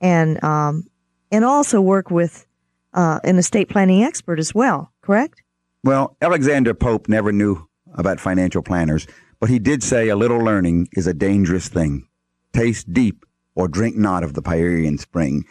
[0.00, 0.84] and, um,
[1.32, 2.46] and also work with
[2.92, 5.42] uh, an estate planning expert as well, correct?
[5.82, 9.06] Well, Alexander Pope never knew about financial planners,
[9.40, 12.06] but he did say a little learning is a dangerous thing.
[12.52, 15.44] Taste deep or drink not of the Pierian spring.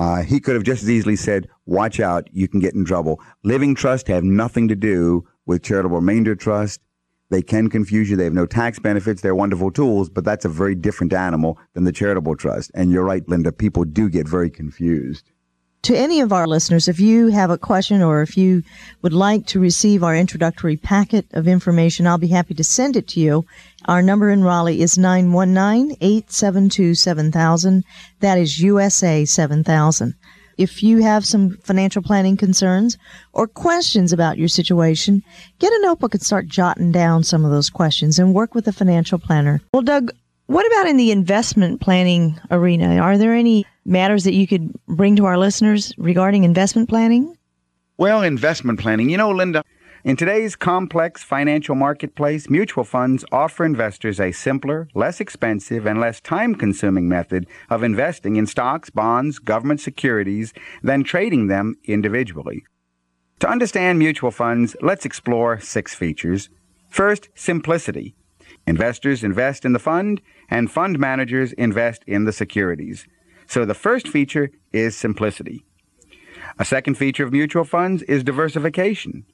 [0.00, 3.20] Uh, he could have just as easily said, watch out, you can get in trouble.
[3.44, 6.80] Living trust have nothing to do with charitable remainder trust
[7.30, 8.16] they can confuse you.
[8.16, 9.22] They have no tax benefits.
[9.22, 12.72] They're wonderful tools, but that's a very different animal than the charitable trust.
[12.74, 13.52] And you're right, Linda.
[13.52, 15.30] People do get very confused.
[15.84, 18.62] To any of our listeners, if you have a question or if you
[19.00, 23.08] would like to receive our introductory packet of information, I'll be happy to send it
[23.08, 23.46] to you.
[23.86, 27.82] Our number in Raleigh is 919-872-7000.
[28.20, 30.14] That is USA 7000.
[30.58, 32.98] If you have some financial planning concerns
[33.32, 35.22] or questions about your situation,
[35.58, 38.72] get a notebook and start jotting down some of those questions and work with a
[38.72, 39.62] financial planner.
[39.72, 40.12] Well, Doug,
[40.50, 42.96] what about in the investment planning arena?
[42.96, 47.36] Are there any matters that you could bring to our listeners regarding investment planning?
[47.98, 49.62] Well, investment planning, you know, Linda,
[50.02, 56.20] In today's complex financial marketplace, mutual funds offer investors a simpler, less expensive, and less
[56.20, 62.64] time consuming method of investing in stocks, bonds, government securities than trading them individually.
[63.38, 66.48] To understand mutual funds, let's explore six features.
[66.88, 68.16] First, simplicity.
[68.66, 73.06] Investors invest in the fund, and fund managers invest in the securities.
[73.46, 75.64] So the first feature is simplicity.
[76.58, 79.24] A second feature of mutual funds is diversification.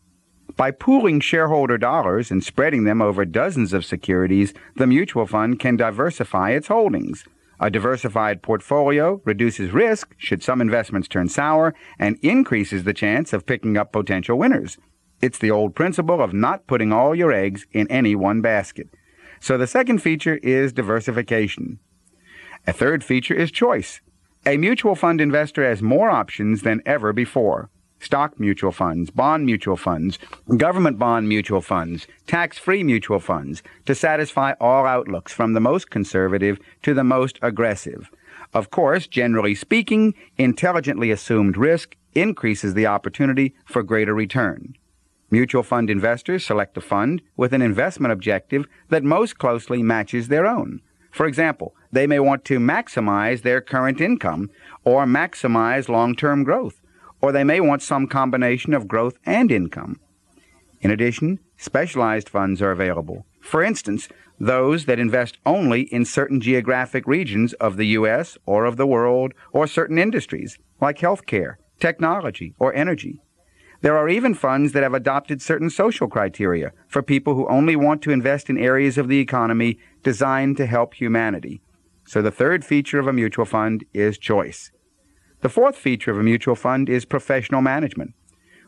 [0.57, 5.77] By pooling shareholder dollars and spreading them over dozens of securities, the mutual fund can
[5.77, 7.25] diversify its holdings.
[7.59, 13.47] A diversified portfolio reduces risk should some investments turn sour and increases the chance of
[13.47, 14.77] picking up potential winners.
[15.23, 18.89] It's the old principle of not putting all your eggs in any one basket.
[19.41, 21.79] So the second feature is diversification.
[22.67, 24.01] A third feature is choice.
[24.45, 27.71] A mutual fund investor has more options than ever before
[28.01, 30.19] stock mutual funds, bond mutual funds,
[30.57, 35.91] government bond mutual funds, tax free mutual funds to satisfy all outlooks from the most
[35.91, 38.11] conservative to the most aggressive.
[38.55, 44.77] Of course, generally speaking, intelligently assumed risk increases the opportunity for greater return.
[45.31, 50.47] Mutual fund investors select a fund with an investment objective that most closely matches their
[50.47, 50.81] own.
[51.11, 54.51] For example, they may want to maximize their current income
[54.85, 56.81] or maximize long term growth
[57.21, 59.99] or they may want some combination of growth and income.
[60.81, 63.27] In addition, specialized funds are available.
[63.41, 64.09] For instance,
[64.39, 68.37] those that invest only in certain geographic regions of the U.S.
[68.45, 73.23] or of the world or certain industries, like healthcare, technology, or energy.
[73.83, 78.03] There are even funds that have adopted certain social criteria for people who only want
[78.03, 81.61] to invest in areas of the economy designed to help humanity.
[82.07, 84.71] So the third feature of a mutual fund is choice.
[85.43, 88.15] The fourth feature of a mutual fund is professional management.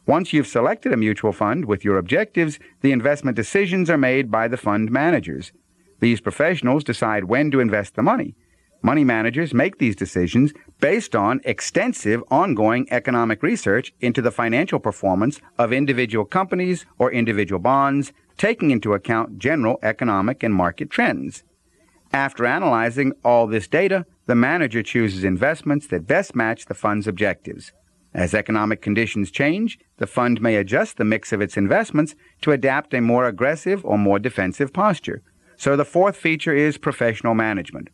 [0.07, 4.49] Once you've selected a mutual fund with your objectives, the investment decisions are made by
[4.49, 5.53] the fund managers.
[6.01, 8.35] These professionals decide when to invest the money.
[8.80, 15.40] Money managers make these decisions based on extensive ongoing economic research into the financial performance
[15.58, 21.42] of individual companies or individual bonds, taking into account general economic and market trends.
[22.12, 27.72] After analyzing all this data, the manager chooses investments that best match the fund's objectives.
[28.14, 32.94] As economic conditions change, the fund may adjust the mix of its investments to adapt
[32.94, 35.22] a more aggressive or more defensive posture.
[35.56, 37.88] So the fourth feature is professional management.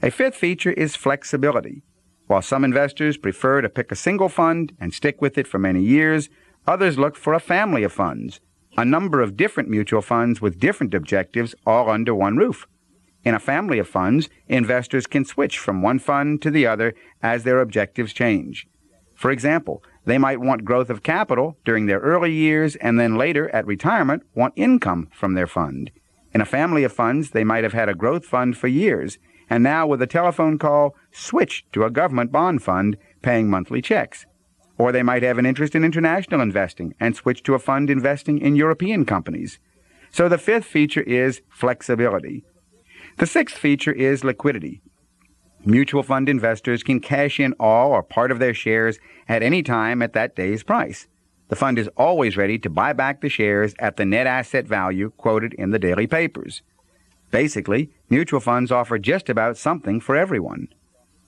[0.00, 1.82] A fifth feature is flexibility.
[2.28, 5.82] While some investors prefer to pick a single fund and stick with it for many
[5.82, 6.28] years,
[6.68, 8.38] others look for a family of funds,
[8.76, 12.68] a number of different mutual funds with different objectives all under one roof.
[13.24, 17.42] In a family of funds, investors can switch from one fund to the other as
[17.42, 18.68] their objectives change.
[19.16, 23.48] For example, they might want growth of capital during their early years and then later
[23.50, 25.90] at retirement want income from their fund.
[26.32, 29.18] In a family of funds, they might have had a growth fund for years
[29.50, 34.26] and now with a telephone call switch to a government bond fund paying monthly checks.
[34.76, 38.38] Or they might have an interest in international investing and switch to a fund investing
[38.38, 39.58] in European companies.
[40.10, 42.44] So the fifth feature is flexibility.
[43.18, 44.80] The sixth feature is liquidity.
[45.64, 50.00] Mutual fund investors can cash in all or part of their shares at any time
[50.02, 51.08] at that day's price.
[51.48, 55.10] The fund is always ready to buy back the shares at the net asset value
[55.16, 56.62] quoted in the daily papers.
[57.30, 60.68] Basically, mutual funds offer just about something for everyone.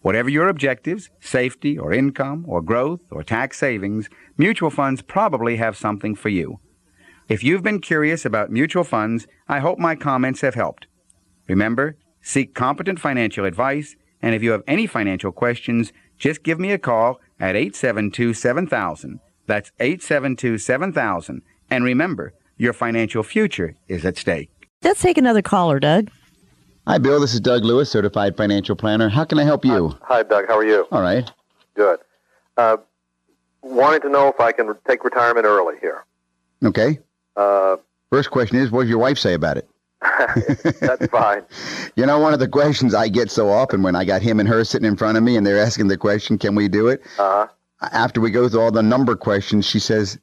[0.03, 4.09] Whatever your objectives, safety or income or growth or tax savings,
[4.39, 6.59] mutual funds probably have something for you.
[7.29, 10.87] If you've been curious about mutual funds, I hope my comments have helped.
[11.49, 16.73] Remember, seek competent financial advice, and if you have any financial questions, just give me
[16.73, 19.21] a call at 872 7000.
[19.47, 21.43] That's 872 7000.
[21.71, 24.60] And remember, your financial future is at stake.
[24.83, 26.11] Let's take another caller, Doug.
[26.87, 27.21] Hi, Bill.
[27.21, 29.11] This is Doug Lewis, certified financial planner.
[29.11, 29.91] How can I help you?
[30.03, 30.49] Hi, hi Doug.
[30.49, 30.87] How are you?
[30.91, 31.31] All right.
[31.75, 32.01] Good.
[32.57, 32.79] Uh,
[33.61, 36.05] wanting to know if I can take retirement early here.
[36.65, 36.99] Okay.
[37.37, 37.77] Uh,
[38.09, 39.69] First question is, what does your wife say about it?
[40.81, 41.43] That's fine.
[41.97, 44.49] You know, one of the questions I get so often when I got him and
[44.49, 47.03] her sitting in front of me and they're asking the question, can we do it?
[47.19, 47.47] Uh-huh.
[47.93, 50.17] After we go through all the number questions, she says,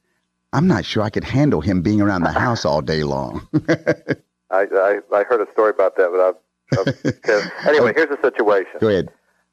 [0.54, 3.47] I'm not sure I could handle him being around the house all day long.
[4.50, 6.88] I, I, I heard a story about that, but I've,
[7.30, 8.72] I've, anyway, here's the situation.
[8.80, 9.10] Go ahead.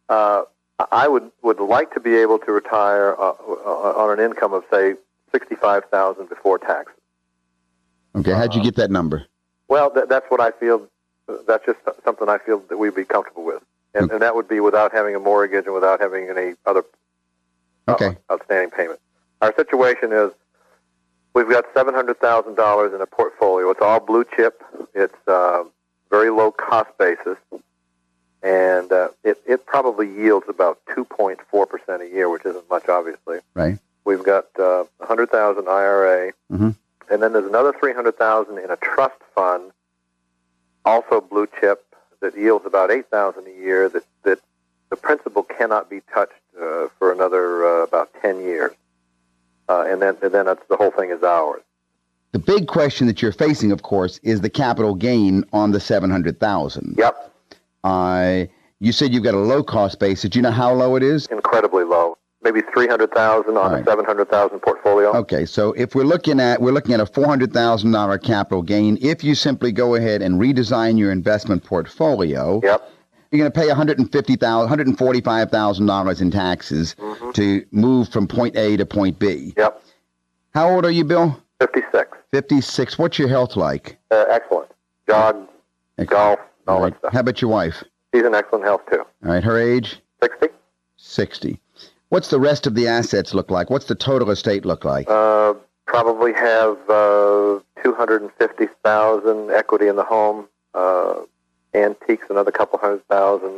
[0.08, 0.42] Uh,
[0.90, 4.94] I would would like to be able to retire uh, on an income of say
[5.32, 6.94] sixty five thousand before taxes.
[8.16, 9.24] Okay, how'd you get that number?
[9.68, 10.86] Well, th- that's what I feel.
[11.46, 13.62] That's just something I feel that we'd be comfortable with,
[13.94, 16.84] and, and that would be without having a mortgage and without having any other
[17.88, 18.16] uh, Okay.
[18.30, 19.00] outstanding payment.
[19.40, 20.32] Our situation is
[21.34, 23.68] We've got seven hundred thousand dollars in a portfolio.
[23.70, 24.62] It's all blue chip.
[24.94, 25.64] It's uh,
[26.10, 27.38] very low cost basis,
[28.42, 32.68] and uh, it it probably yields about two point four percent a year, which isn't
[32.70, 33.38] much, obviously.
[33.54, 33.78] Right.
[34.04, 36.76] We've got uh, a hundred thousand IRA, Mhm.
[37.10, 39.72] and then there's another three hundred thousand in a trust fund,
[40.84, 41.84] also blue chip,
[42.20, 43.88] that yields about eight thousand a year.
[43.88, 44.38] That that
[44.90, 48.70] the principal cannot be touched uh, for another uh, about ten years,
[49.68, 51.62] uh, and then and then that's, the whole thing is ours.
[52.32, 56.10] The big question that you're facing, of course, is the capital gain on the seven
[56.10, 56.96] hundred thousand.
[56.98, 57.32] Yep,
[57.84, 58.44] Uh,
[58.80, 60.30] you said you've got a low cost basis.
[60.30, 61.26] Do you know how low it is?
[61.26, 62.18] incredibly low.
[62.42, 63.82] Maybe three hundred thousand on Right.
[63.82, 65.16] a seven hundred thousand portfolio.
[65.16, 68.62] Okay, so if we're looking at we're looking at a four hundred thousand dollar capital
[68.62, 72.90] gain, if you simply go ahead and redesign your investment portfolio, Yep.
[73.34, 75.86] You're going to pay one hundred and fifty thousand, one hundred and forty five thousand
[75.86, 76.94] dollars in taxes
[77.34, 79.52] to move from point A to point B.
[79.56, 79.82] Yep.
[80.54, 81.42] How old are you, Bill?
[81.60, 82.16] Fifty six.
[82.32, 82.96] Fifty six.
[82.98, 83.98] What's your health like?
[84.10, 84.70] Uh, excellent.
[85.08, 85.48] Jog,
[86.06, 86.92] golf, all All right.
[86.92, 87.12] that stuff.
[87.12, 87.82] How about your wife?
[88.14, 89.00] She's in excellent health too.
[89.00, 90.46] All right, her age Sixty.
[90.96, 91.60] sixty.
[92.10, 93.68] What's the rest of the assets look like?
[93.70, 95.10] What's the total estate look like?
[95.10, 95.54] Uh,
[95.86, 100.46] probably have uh, two hundred and fifty thousand equity in the home.
[100.74, 101.22] Uh,
[101.74, 103.50] antiques, another couple hundred thousand.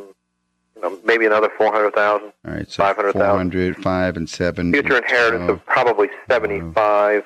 [0.75, 2.33] You know, maybe another four hundred thousand.
[2.47, 3.75] All right, so 500,000.
[3.83, 4.73] 5 and 7.
[4.73, 7.25] Future inheritance 12, of probably seventy-five.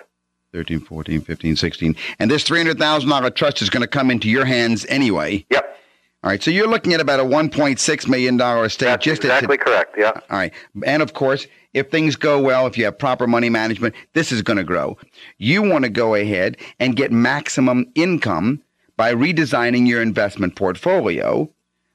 [0.52, 1.96] 13, 14, 15, 16.
[2.18, 5.46] And this $300,000 trust is going to come into your hands anyway.
[5.50, 5.78] Yep,
[6.24, 9.94] All right, so you're looking at about a $1.6 million estate that's just exactly correct.
[9.96, 10.10] Yeah.
[10.14, 10.52] All right.
[10.84, 14.42] And of course, if things go well, if you have proper money management, this is
[14.42, 14.98] going to grow.
[15.38, 18.60] You want to go ahead and get maximum income
[19.00, 21.50] by redesigning your investment portfolio.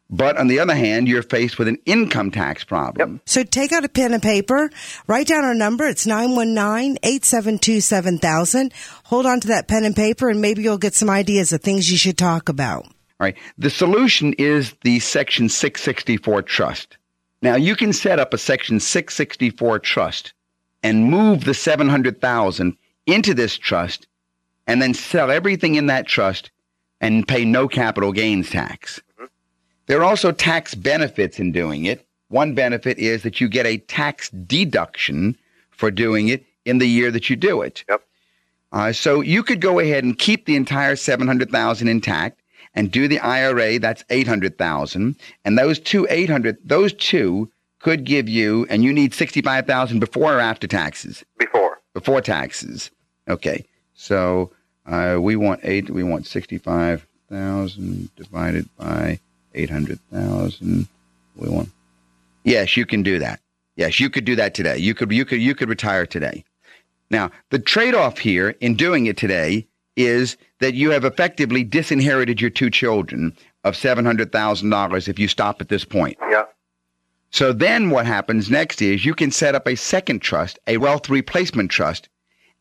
[0.09, 3.21] But on the other hand, you're faced with an income tax problem.
[3.27, 4.71] So take out a pen and paper,
[5.05, 5.85] write down our number.
[5.85, 8.73] It's 919-872-7000.
[9.03, 11.91] Hold on to that pen and paper and maybe you'll get some ideas of things
[11.91, 12.85] you should talk about.
[12.85, 13.37] All right.
[13.59, 16.97] The solution is the Section 664 trust.
[17.43, 20.33] Now you can set up a Section 664 trust
[20.81, 22.75] and move the 700,000
[23.05, 24.07] into this trust
[24.65, 26.49] and then sell everything in that trust
[27.01, 29.01] and pay no capital gains tax.
[29.87, 32.07] There are also tax benefits in doing it.
[32.29, 35.37] One benefit is that you get a tax deduction
[35.71, 37.83] for doing it in the year that you do it.
[37.87, 38.01] Yep.
[38.71, 42.41] Uh, so you could go ahead and keep the entire 700,000 intact
[42.73, 45.15] and do the IRA, that's 800,000.
[45.45, 50.39] And those two 800, those two could give you, and you need 65,000 before or
[50.39, 51.23] after taxes?
[51.37, 51.79] Before.
[51.93, 52.91] Before taxes.
[53.29, 53.63] Okay.
[53.93, 54.51] So
[54.85, 59.19] uh, we want eight, we want 65,000 divided by
[59.53, 60.87] 800,000.
[61.35, 61.69] We want,
[62.43, 63.39] yes, you can do that.
[63.75, 64.77] Yes, you could do that today.
[64.77, 66.43] You could, you could, you could retire today.
[67.09, 72.49] Now, the trade-off here in doing it today is that you have effectively disinherited your
[72.49, 76.17] two children of $700,000 if you stop at this point.
[76.29, 76.45] Yeah.
[77.31, 81.09] So then what happens next is you can set up a second trust, a wealth
[81.09, 82.07] replacement trust,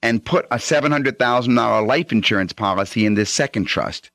[0.05, 4.11] and put a $700,000 life insurance policy in this second trust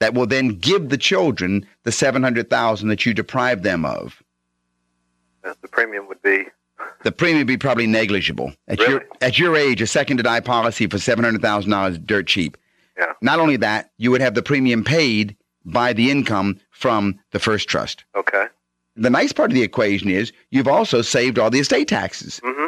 [0.00, 4.22] that will then give the children the 700,000 that you deprived them of.
[5.44, 6.46] Uh, The premium would be
[7.04, 8.52] The premium would be probably negligible.
[8.68, 11.94] At your at your age, a second to die policy for seven hundred thousand dollars
[11.94, 12.56] is dirt cheap.
[12.98, 13.12] Yeah.
[13.20, 17.68] Not only that, you would have the premium paid by the income from the first
[17.68, 18.04] trust.
[18.16, 18.46] okay.
[18.94, 22.40] The nice part of the equation is you've also saved all the estate taxes.
[22.44, 22.61] hmm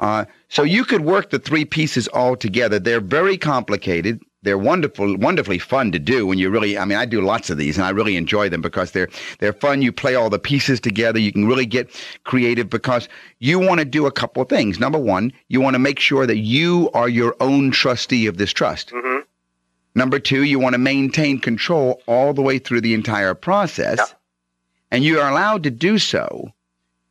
[0.00, 2.78] Uh, so you could work the three pieces all together.
[2.78, 4.20] They're very complicated.
[4.42, 6.26] They're wonderful, wonderfully fun to do.
[6.26, 8.62] When you really, I mean, I do lots of these, and I really enjoy them
[8.62, 9.82] because they're they're fun.
[9.82, 11.18] You play all the pieces together.
[11.18, 11.90] You can really get
[12.24, 13.06] creative because
[13.40, 14.80] you want to do a couple of things.
[14.80, 18.52] Number one, you want to make sure that you are your own trustee of this
[18.52, 18.90] trust.
[18.94, 19.18] hmm
[19.94, 23.98] Number two, you want to maintain control all the way through the entire process.
[23.98, 24.04] Yeah.
[24.92, 26.52] And you are allowed to do so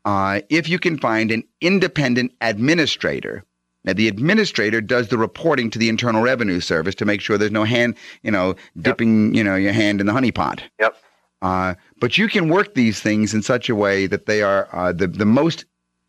[0.06, 3.44] uh, if you can find an independent administrator.
[3.86, 7.52] Now, the administrator does the reporting to the Internal Revenue Service to make sure there's
[7.52, 10.62] no hand, you know, dipping, you know, your hand in the honey pot.
[10.80, 10.96] Yep.
[11.42, 14.92] Uh, but you can work these things in such a way that they are uh,
[14.92, 15.64] the the most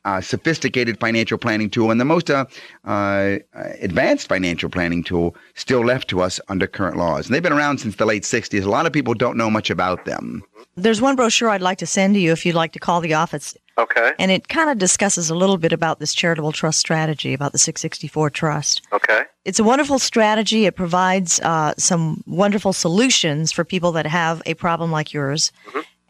[0.04, 2.44] uh, sophisticated financial planning tool and the most uh,
[2.84, 3.36] uh,
[3.80, 7.26] advanced financial planning tool still left to us under current laws.
[7.26, 8.64] And they've been around since the late '60s.
[8.64, 10.42] A lot of people don't know much about them.
[10.76, 13.14] There's one brochure I'd like to send to you if you'd like to call the
[13.14, 13.56] office.
[13.76, 14.12] Okay.
[14.18, 17.58] And it kind of discusses a little bit about this charitable trust strategy, about the
[17.58, 18.82] 664 trust.
[18.92, 19.22] Okay.
[19.44, 20.66] It's a wonderful strategy.
[20.66, 25.50] It provides uh, some wonderful solutions for people that have a problem like yours.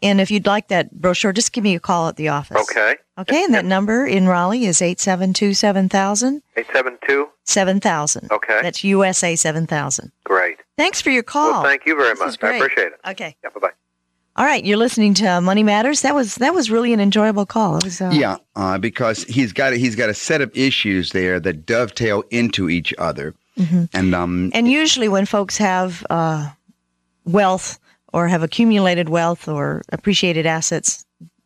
[0.03, 2.57] And if you'd like that brochure, just give me a call at the office.
[2.69, 2.95] Okay.
[3.21, 6.41] Okay, and that number in Raleigh is 872 7000.
[6.57, 7.29] 872?
[7.45, 8.31] 7000.
[8.31, 8.59] Okay.
[8.61, 10.11] That's USA 7000.
[10.23, 10.57] Great.
[10.77, 11.51] Thanks for your call.
[11.51, 12.29] Well, thank you very This much.
[12.29, 12.99] is I appreciate it.
[13.07, 13.35] Okay.
[13.43, 13.69] Yeah, bye-bye.
[14.37, 16.01] All right, you're listening to Money Matters.
[16.03, 17.77] That was that was really an enjoyable call.
[17.77, 21.11] It was uh, Yeah, uh, because he's got a, he's got a set of issues
[21.11, 23.35] there that dovetail into each other,
[23.93, 26.49] and um, And usually, when folks have uh,
[27.25, 27.77] wealth
[28.13, 31.05] or have accumulated wealth or appreciated assets,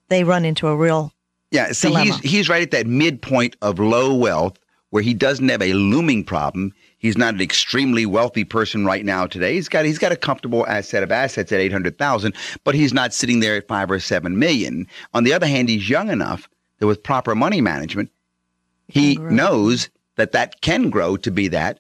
[0.10, 1.12] they run into a real
[1.52, 2.14] yeah, see, dilemma.
[2.18, 4.58] he's he's right at that midpoint of low wealth
[4.90, 6.74] where he doesn't have a looming problem.
[6.98, 9.54] He's not an extremely wealthy person right now today.
[9.54, 12.94] He's got he's got a comfortable set of assets at eight hundred thousand, but he's
[12.94, 14.88] not sitting there at five or seven million.
[15.14, 18.10] On the other hand, he's young enough that with proper money management,
[18.88, 21.80] he knows that that can grow to be that.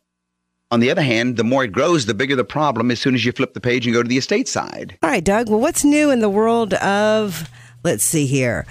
[0.72, 3.24] On the other hand, the more it grows, the bigger the problem as soon as
[3.24, 4.97] you flip the page and go to the estate side.
[5.03, 5.49] All right, Doug.
[5.49, 7.49] Well, what's new in the world of,
[7.84, 8.66] let's see here,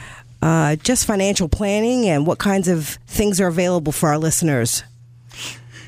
[0.44, 4.84] uh, just financial planning and what kinds of things are available for our listeners?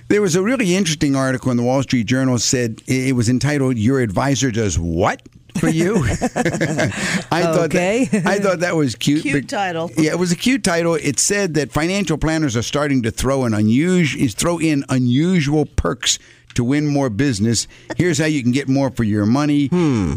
[0.09, 3.77] There was a really interesting article in the Wall Street Journal said it was entitled
[3.77, 5.21] "Your Advisor Does What."
[5.61, 8.05] For you, I thought Okay.
[8.13, 9.23] that, I thought that was cute.
[9.23, 9.91] Cute but- title.
[9.97, 10.97] Yeah, it was a cute title.
[10.97, 16.19] It said that financial planners are starting to throw an unusual throw in unusual perks
[16.57, 17.67] to win more business.
[17.97, 19.69] Here's how you can get more for your money.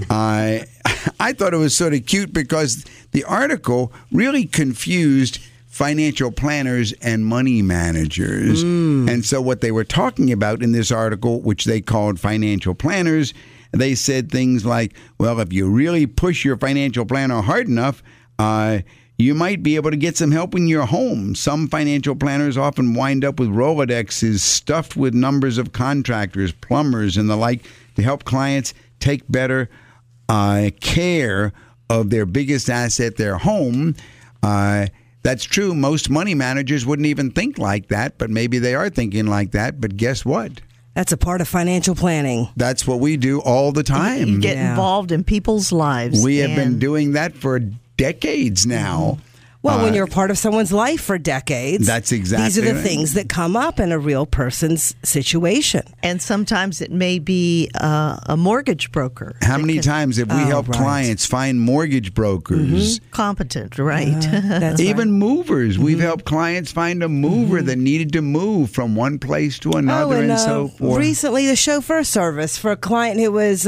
[0.10, 0.66] I
[1.20, 7.26] I thought it was sort of cute because the article really confused financial planners and
[7.26, 8.64] money managers.
[8.64, 13.34] And so what they were talking about in this article, which they called financial planners,
[13.72, 18.02] they said things like, well, if you really push your financial planner hard enough,
[18.40, 18.80] uh,
[19.20, 21.36] you might be able to get some help in your home.
[21.36, 27.30] Some financial planners often wind up with Rolodexes stuffed with numbers of contractors, plumbers, and
[27.30, 27.66] the like
[27.98, 29.70] to help clients take better
[30.30, 31.52] uh, care
[31.90, 33.94] of their biggest asset, their home.
[34.42, 34.88] Uh,
[35.22, 35.76] that's true.
[35.76, 39.82] Most money managers wouldn't even think like that, but maybe they are thinking like that.
[39.82, 40.62] But guess what?
[40.94, 42.48] That's a part of financial planning.
[42.56, 44.28] That's what we do all the time.
[44.28, 44.70] you get Yeah.
[44.72, 46.24] involved in people's lives.
[46.24, 47.60] we have been doing that for
[48.00, 49.18] decades now.
[49.62, 52.62] Well, when Uh, you're a part of someone's life for decades, That's exactly These are
[52.62, 52.82] the right.
[52.90, 55.82] things that come up in a real person's situation.
[56.02, 59.36] and sometimes it may be uh, a mortgage broker.
[59.42, 60.78] How many can- times have we Oh, helped right.
[60.80, 63.02] clients find mortgage brokers?
[63.12, 64.16] competent, right?
[64.32, 65.28] That's Even right.
[65.28, 65.78] movers.
[65.78, 70.16] We've helped clients find a mover that needed to move from one place to another
[70.16, 70.98] Oh, and and, uh, so forth.
[71.00, 73.68] recently the chauffeur service for a client who was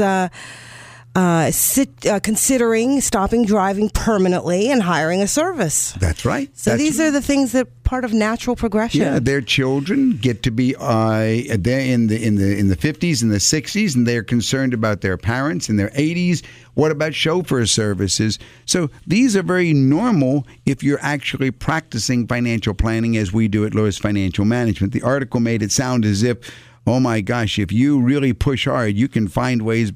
[1.14, 5.92] uh, sit, uh, considering stopping driving permanently and hiring a service.
[5.92, 6.48] That's right.
[6.56, 9.02] So That's these are the things that part of natural progression.
[9.02, 13.22] Yeah, their children get to be uh, they're in the in the in the fifties
[13.22, 16.42] and the sixties, and they're concerned about their parents in their eighties.
[16.74, 18.38] What about chauffeur services?
[18.64, 23.74] So these are very normal if you're actually practicing financial planning as we do at
[23.74, 24.94] Lewis Financial Management.
[24.94, 26.38] The article made it sound as if.
[26.86, 27.58] Oh my gosh!
[27.58, 29.92] If you really push hard, you can find ways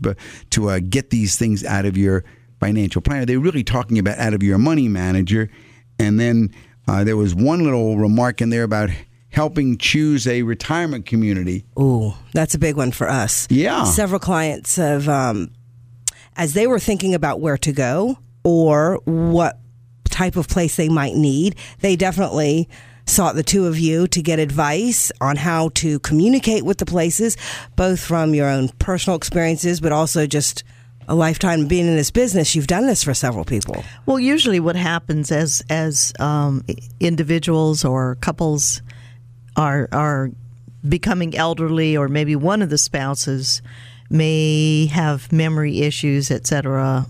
[0.51, 2.25] to uh, get these things out of your
[2.61, 3.27] financial planner.
[3.27, 5.51] They're really talking about out of your money manager,
[5.99, 6.55] and then
[6.87, 8.91] uh, there was one little remark in there about
[9.31, 11.65] helping choose a retirement community.
[11.79, 13.47] Ooh, that's a big one for us.
[13.51, 13.85] Yeah.
[13.85, 15.51] Several clients have, um,
[16.37, 19.59] as they were thinking about where to go or what
[20.09, 22.69] type of place they might need, they definitely
[23.07, 27.37] sought the two of you to get advice on how to communicate with the places,
[27.77, 30.65] both from your own personal experiences, but also just
[31.09, 32.55] a lifetime being in this business.
[32.55, 33.85] You've done this for several people.
[34.07, 36.65] Well, usually what happens as as um,
[37.01, 38.83] individuals or couples
[39.57, 40.31] are are
[40.87, 43.63] becoming elderly, or maybe one of the spouses
[44.11, 47.07] may have memory issues, etc.,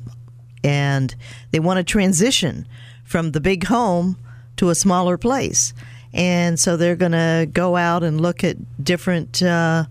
[0.65, 1.15] and
[1.51, 2.67] they want to transition
[3.05, 4.19] from the big home
[4.57, 5.75] to a smaller place,
[6.13, 9.43] and so they're going to go out and look at different.
[9.43, 9.85] Uh,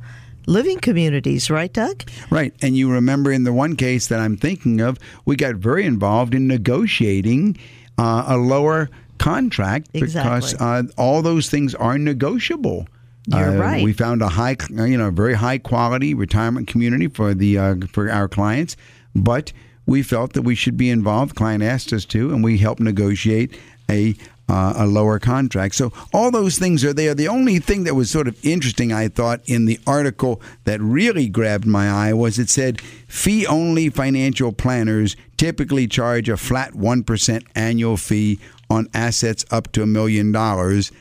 [0.47, 2.03] Living communities, right, Doug?
[2.29, 2.53] Right.
[2.61, 6.35] And you remember in the one case that I'm thinking of, we got very involved
[6.35, 7.57] in negotiating
[7.97, 12.87] uh, a lower contract because uh, all those things are negotiable.
[13.25, 13.83] You're Uh, right.
[13.83, 18.11] We found a high, you know, very high quality retirement community for the uh, for
[18.11, 18.77] our clients,
[19.15, 19.51] but
[19.87, 21.31] we felt that we should be involved.
[21.31, 23.57] The client asked us to, and we helped negotiate
[23.89, 24.13] a
[24.47, 25.75] uh, a lower contract.
[25.75, 27.15] So all those things are there.
[27.15, 31.27] The only thing that was sort of interesting, I thought, in the article that really
[31.27, 37.03] grabbed my eye was it said fee only financial planners typically charge a flat one
[37.03, 38.39] percent annual fee
[38.69, 40.91] on assets up to a million dollars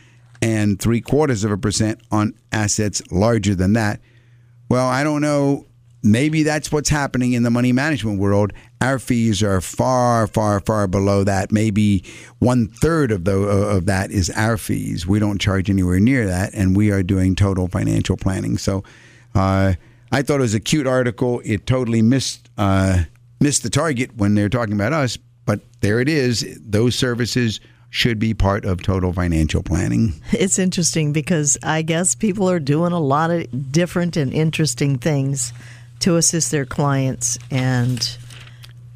[0.43, 4.01] and three quarters of a percent on assets larger than that.
[4.69, 5.67] Well, I don't know.
[6.03, 8.53] Maybe that's what's happening in the money management world.
[8.85, 11.51] Our fees are far, far, far below that.
[11.51, 12.05] Maybe
[12.39, 15.07] one third of the of that is our fees.
[15.07, 18.59] We don't charge anywhere near that, and we are doing total financial planning.
[18.59, 18.85] So,
[19.35, 19.75] uh,
[20.13, 21.41] I thought it was a cute article.
[21.45, 23.05] It totally missed uh,
[23.41, 25.17] missed the target when they're talking about us,
[25.47, 26.59] but there it is.
[26.61, 30.13] Those services should be part of total financial planning.
[30.33, 35.53] It's interesting because I guess people are doing a lot of different and interesting things
[36.01, 38.19] to assist their clients and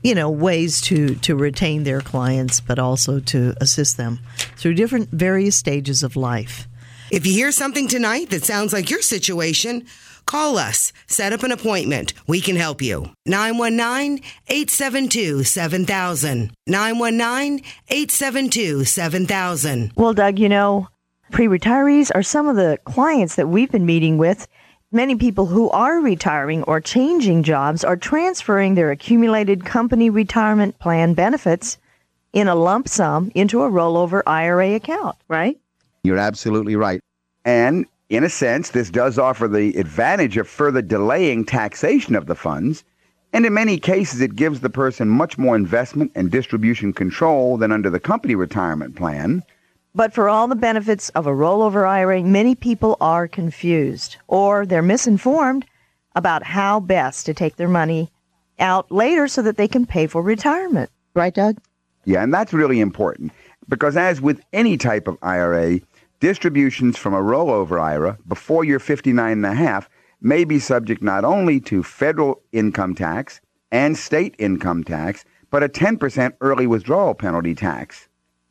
[0.02, 4.20] you know ways to to retain their clients but also to assist them
[4.56, 6.68] through different various stages of life.
[7.10, 9.86] If you hear something tonight that sounds like your situation,
[10.28, 10.92] Call us.
[11.06, 12.12] Set up an appointment.
[12.26, 13.06] We can help you.
[13.24, 16.52] 919 872 7000.
[16.66, 19.92] 919 872 7000.
[19.96, 20.86] Well, Doug, you know,
[21.30, 24.46] pre retirees are some of the clients that we've been meeting with.
[24.90, 31.12] Many people who are retiring or changing jobs are transferring their accumulated company retirement plan
[31.12, 31.76] benefits
[32.32, 35.60] in a lump sum into a rollover IRA account, right?
[36.04, 37.00] You're absolutely right.
[37.44, 42.34] And in a sense, this does offer the advantage of further delaying taxation of the
[42.34, 42.82] funds,
[43.34, 47.72] and in many cases, it gives the person much more investment and distribution control than
[47.72, 49.42] under the company retirement plan.
[49.98, 54.80] But for all the benefits of a rollover IRA, many people are confused or they're
[54.80, 55.66] misinformed
[56.14, 58.12] about how best to take their money
[58.60, 60.88] out later so that they can pay for retirement.
[61.14, 61.58] Right, Doug?
[62.04, 63.32] Yeah, and that's really important
[63.68, 65.80] because, as with any type of IRA,
[66.20, 69.88] Distributions from a rollover IRA before you're 59 and a half
[70.20, 73.40] may be subject not only to federal income tax
[73.70, 78.07] and state income tax, but a 10% early withdrawal penalty tax.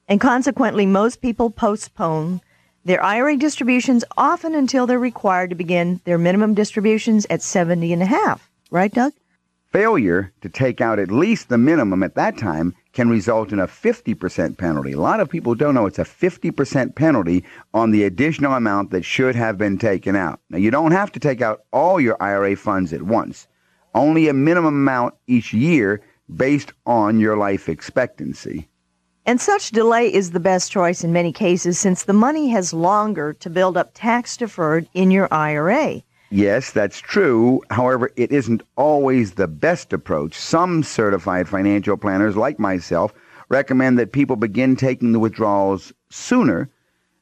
[0.08, 2.42] And consequently, most people postpone
[2.86, 8.02] their IRA distributions often until they're required to begin their minimum distributions at 70 and
[8.02, 8.50] a half.
[8.72, 9.14] Right, Doug?
[9.74, 13.68] Failure to take out at least the minimum at that time can result in a
[13.68, 14.94] 50% penalty.
[14.94, 17.44] A lot of people don't know it's a 50% penalty
[17.74, 20.40] on the additional amount that should have been taken out.
[20.50, 23.48] Now, you don't have to take out all your IRA funds at once,
[23.94, 26.02] only a minimum amount each year
[26.34, 28.70] based on your life expectancy.
[29.28, 33.34] And such delay is the best choice in many cases since the money has longer
[33.34, 36.02] to build up tax deferred in your IRA.
[36.30, 37.62] Yes, that's true.
[37.70, 40.40] However, it isn't always the best approach.
[40.40, 43.14] Some certified financial planners, like myself,
[43.50, 46.70] recommend that people begin taking the withdrawals sooner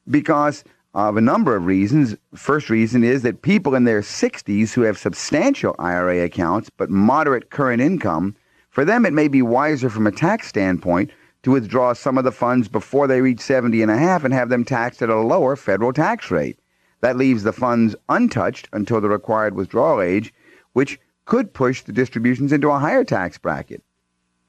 [0.08, 0.62] because
[0.94, 2.14] of a number of reasons.
[2.36, 7.50] First reason is that people in their 60s who have substantial IRA accounts but moderate
[7.50, 8.36] current income,
[8.70, 11.10] for them it may be wiser from a tax standpoint
[11.46, 14.48] to withdraw some of the funds before they reach 70 and a half and have
[14.48, 16.58] them taxed at a lower federal tax rate.
[17.02, 20.34] That leaves the funds untouched until the required withdrawal age,
[20.72, 23.80] which could push the distributions into a higher tax bracket.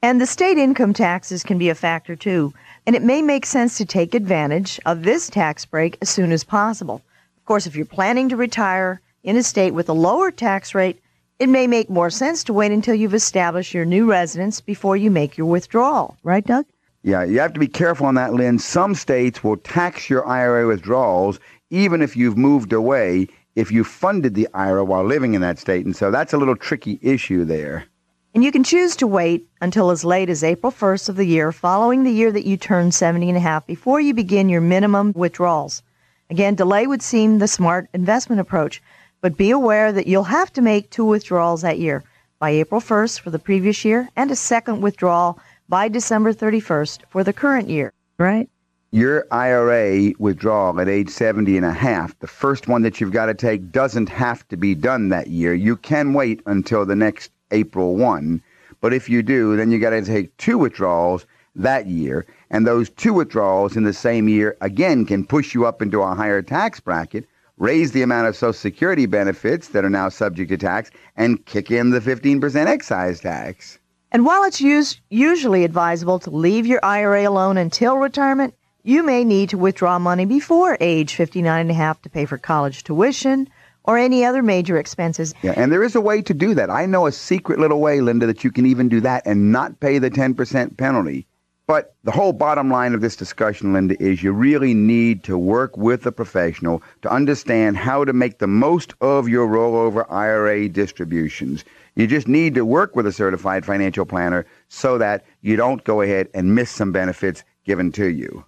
[0.02, 2.52] And the state income taxes can be a factor too,
[2.84, 6.42] and it may make sense to take advantage of this tax break as soon as
[6.42, 7.00] possible.
[7.36, 11.00] Of course, if you're planning to retire in a state with a lower tax rate,
[11.38, 15.12] it may make more sense to wait until you've established your new residence before you
[15.12, 16.16] make your withdrawal.
[16.24, 16.66] Right, Doug?
[17.08, 18.58] Yeah, you have to be careful on that, Lynn.
[18.58, 21.40] Some states will tax your IRA withdrawals
[21.70, 25.86] even if you've moved away, if you funded the IRA while living in that state.
[25.86, 27.86] And so that's a little tricky issue there.
[28.34, 31.50] And you can choose to wait until as late as April 1st of the year
[31.50, 35.14] following the year that you turn 70 and a half before you begin your minimum
[35.16, 35.82] withdrawals.
[36.28, 38.82] Again, delay would seem the smart investment approach,
[39.22, 42.04] but be aware that you'll have to make two withdrawals that year
[42.38, 47.22] by April 1st for the previous year and a second withdrawal by December 31st for
[47.24, 48.48] the current year, right?
[48.90, 53.26] your IRA withdrawal at age 70 and a half, the first one that you've got
[53.26, 55.52] to take doesn't have to be done that year.
[55.52, 58.42] You can wait until the next April 1.
[58.80, 62.24] But if you do, then you got to take two withdrawals that year.
[62.50, 66.14] And those two withdrawals in the same year, again, can push you up into a
[66.14, 67.26] higher tax bracket,
[67.58, 71.70] raise the amount of Social Security benefits that are now subject to tax, and kick
[71.70, 73.78] in the 15% excise tax.
[74.10, 74.62] And while it's
[75.10, 80.24] usually advisable to leave your IRA alone until retirement, you may need to withdraw money
[80.24, 83.50] before age 59 and a half to pay for college tuition
[83.84, 85.34] or any other major expenses.
[85.42, 86.70] Yeah, and there is a way to do that.
[86.70, 89.80] I know a secret little way, Linda, that you can even do that and not
[89.80, 91.26] pay the 10% penalty.
[91.66, 95.76] But the whole bottom line of this discussion, Linda, is you really need to work
[95.76, 101.66] with a professional to understand how to make the most of your rollover IRA distributions.
[101.98, 106.00] You just need to work with a certified financial planner so that you don't go
[106.00, 108.44] ahead and miss some benefits given to you.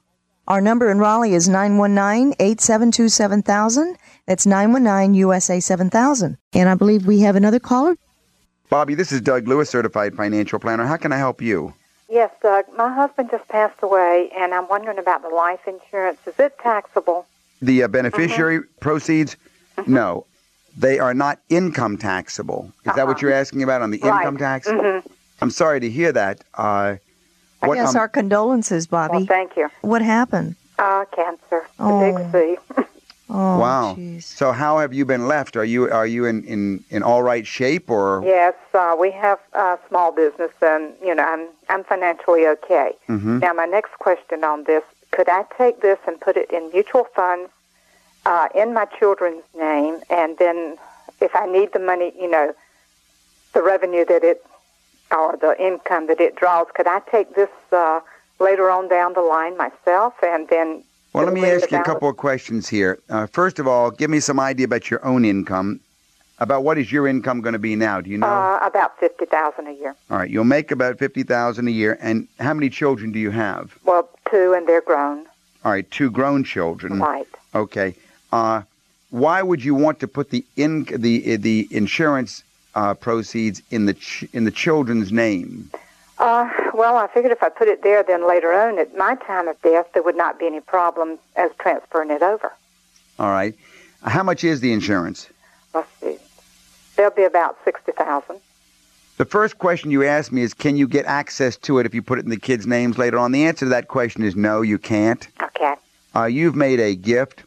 [0.46, 3.96] Our number in Raleigh is 919 872 7000.
[4.26, 6.38] That's 919 USA 7000.
[6.52, 7.96] And I believe we have another caller.
[8.68, 10.86] Bobby, this is Doug Lewis, certified financial planner.
[10.86, 11.74] How can I help you?
[12.08, 12.66] Yes, Doug.
[12.76, 16.18] My husband just passed away, and I'm wondering about the life insurance.
[16.24, 17.26] Is it taxable?
[17.60, 19.36] The uh, beneficiary proceeds?
[19.88, 20.26] No.
[20.80, 22.72] They are not income taxable.
[22.86, 24.20] Is that what you're asking about on the Right.
[24.20, 24.66] income tax?
[24.66, 25.02] Mhm.
[25.42, 26.40] I'm sorry to hear that.
[26.56, 26.96] Uh,
[27.62, 29.18] I what, guess um, our condolences, Bobby.
[29.18, 29.68] Well, thank you.
[29.82, 30.56] what happened?
[30.78, 31.66] Uh, cancer.
[31.78, 32.00] Oh.
[32.00, 32.84] The big C.
[33.32, 33.94] Oh, wow.
[33.96, 34.24] jeez.
[34.24, 35.54] So how have you been left?
[35.56, 39.38] Are you are you in, in, in all right shape or yes, uh, we have
[39.52, 42.96] a small business, and you know, I'm I'm financially okay.
[43.08, 43.40] Mhm.
[43.40, 47.04] Now, my next question on this: Could I take this and put it in mutual
[47.14, 47.50] funds
[48.26, 50.76] uh, in my children's name, and then,
[51.20, 52.54] if I need the money, you know,
[53.52, 54.44] the revenue that it
[55.10, 58.00] or the income that it draws, could I take this uh,
[58.38, 60.84] later on down the line myself, and then?
[61.12, 63.00] Well, let me ask you a couple of questions here.
[63.08, 65.80] Uh, first of all, give me some idea about your own income.
[66.38, 68.00] About what is your income going to be now?
[68.00, 68.26] Do you know?
[68.26, 69.94] Uh, about fifty thousand a year.
[70.10, 71.98] all right, you'll make about fifty thousand a year.
[72.00, 73.76] And how many children do you have?
[73.84, 75.26] Well, two, and they're grown.
[75.64, 76.98] All right, two grown children.
[76.98, 77.26] Right.
[77.54, 77.94] Okay.
[78.32, 78.62] Uh,
[79.10, 83.94] why would you want to put the in the the insurance uh, proceeds in the
[83.94, 85.70] ch- in the children's name?
[86.18, 89.48] Uh, well, I figured if I put it there, then later on, at my time
[89.48, 92.52] of death, there would not be any problem as transferring it over.
[93.18, 93.54] All right.
[94.02, 95.28] How much is the insurance?
[95.74, 96.18] Let's see.
[96.96, 98.40] There'll be about sixty thousand.
[99.16, 102.00] The first question you asked me is, can you get access to it if you
[102.00, 103.32] put it in the kids' names later on?
[103.32, 105.26] The answer to that question is no, you can't.
[105.42, 105.74] Okay.
[106.16, 107.42] Uh, you've made a gift.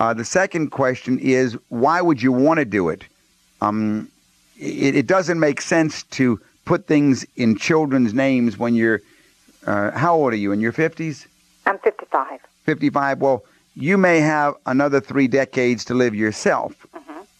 [0.00, 3.04] Uh, the second question is, why would you want to do it?
[3.60, 4.08] Um,
[4.58, 9.00] it, it doesn't make sense to put things in children's names when you're.
[9.66, 10.50] Uh, how old are you?
[10.50, 11.26] In your fifties?
[11.66, 12.40] I'm fifty-five.
[12.64, 13.20] 55.
[13.20, 16.86] Well, you may have another three decades to live yourself.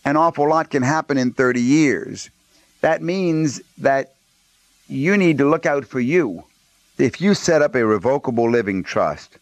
[0.05, 2.31] An awful lot can happen in 30 years.
[2.81, 4.15] That means that
[4.89, 6.43] you need to look out for you.
[6.99, 9.39] If you set up a revocable living trust,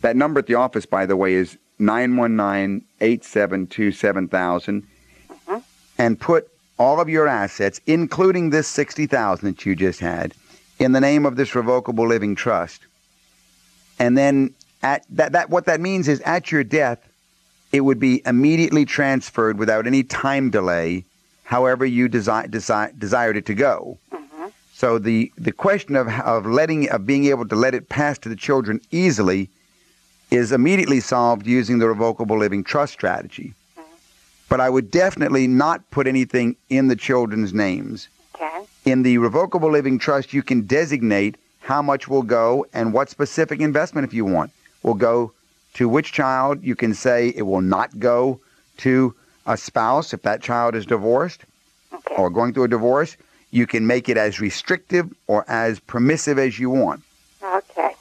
[0.00, 4.86] that number at the office, by the way, is 919 872 7000,
[5.30, 5.60] uh-huh.
[5.98, 6.48] and put
[6.78, 10.34] all of your assets, including this 60000 that you just had,
[10.78, 12.82] in the name of this revocable living trust.
[13.98, 17.04] And then at that, that what that means is at your death
[17.72, 21.04] it would be immediately transferred without any time delay
[21.44, 23.98] however you desi- desi- desired it to go.
[24.12, 24.50] Uh-huh.
[24.74, 28.28] So the the question of of letting of being able to let it pass to
[28.28, 29.50] the children easily
[30.30, 33.54] is immediately solved using the revocable living trust strategy
[34.48, 38.64] but i would definitely not put anything in the children's names Okay.
[38.84, 43.60] in the revocable living trust, you can designate how much will go and what specific
[43.60, 44.52] investment, if you want,
[44.84, 45.32] will go
[45.74, 46.62] to which child.
[46.62, 48.40] You can say it will not go
[48.78, 49.14] to
[49.46, 51.44] a spouse if that child is divorced
[51.92, 52.14] Okay.
[52.16, 53.16] or going through a divorce.
[53.50, 57.02] You can make it as restrictive or as permissive as you want.
[57.42, 57.96] Okay.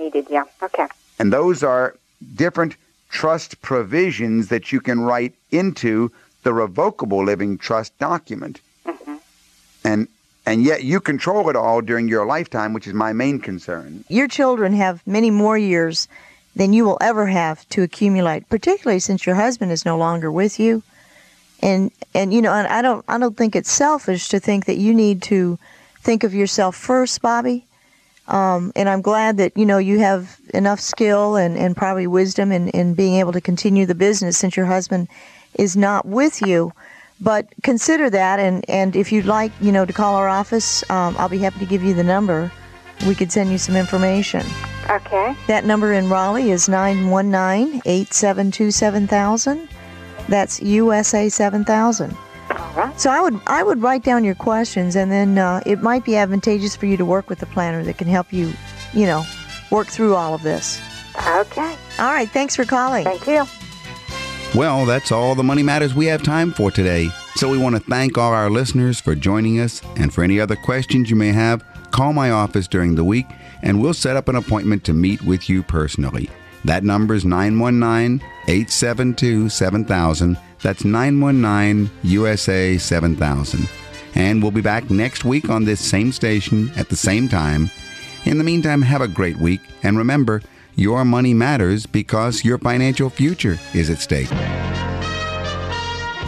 [0.00, 0.26] That's what I needed.
[0.30, 0.44] Yeah.
[0.62, 0.86] Okay.
[1.18, 1.96] And those are
[2.34, 2.76] different
[3.10, 6.10] trust provisions that you can write into
[6.42, 8.60] the revocable living trust document.
[8.86, 9.16] Mm-hmm.
[9.84, 10.08] And
[10.46, 14.04] and yet you control it all during your lifetime, which is my main concern.
[14.08, 16.08] Your children have many more years
[16.56, 20.58] than you will ever have to accumulate, particularly since your husband is no longer with
[20.58, 20.82] you.
[21.62, 24.78] And and you know, and I don't I don't think it's selfish to think that
[24.78, 25.58] you need to
[26.00, 27.66] think of yourself first, Bobby.
[28.30, 32.52] Um, and I'm glad that you know you have enough skill and, and probably wisdom
[32.52, 35.08] in, in being able to continue the business since your husband
[35.54, 36.72] is not with you.
[37.20, 41.14] But consider that, and, and if you'd like, you know, to call our office, um,
[41.18, 42.50] I'll be happy to give you the number.
[43.06, 44.46] We could send you some information.
[44.88, 45.36] Okay.
[45.46, 49.68] That number in Raleigh is 919 872 7000.
[50.28, 52.16] That's USA 7000.
[52.70, 53.00] All right.
[53.00, 56.16] So I would I would write down your questions, and then uh, it might be
[56.16, 58.52] advantageous for you to work with a planner that can help you,
[58.92, 59.24] you know,
[59.70, 60.80] work through all of this.
[61.16, 61.76] Okay.
[61.98, 63.04] All right, thanks for calling.
[63.04, 63.44] Thank you.
[64.54, 67.08] Well, that's all the money matters we have time for today.
[67.36, 69.80] So we want to thank all our listeners for joining us.
[69.96, 73.26] And for any other questions you may have, call my office during the week
[73.62, 76.28] and we'll set up an appointment to meet with you personally.
[76.64, 80.38] That number is 919 872 7000.
[80.62, 83.68] That's 919 USA 7000.
[84.14, 87.70] And we'll be back next week on this same station at the same time.
[88.24, 89.60] In the meantime, have a great week.
[89.82, 90.42] And remember,
[90.74, 94.30] your money matters because your financial future is at stake.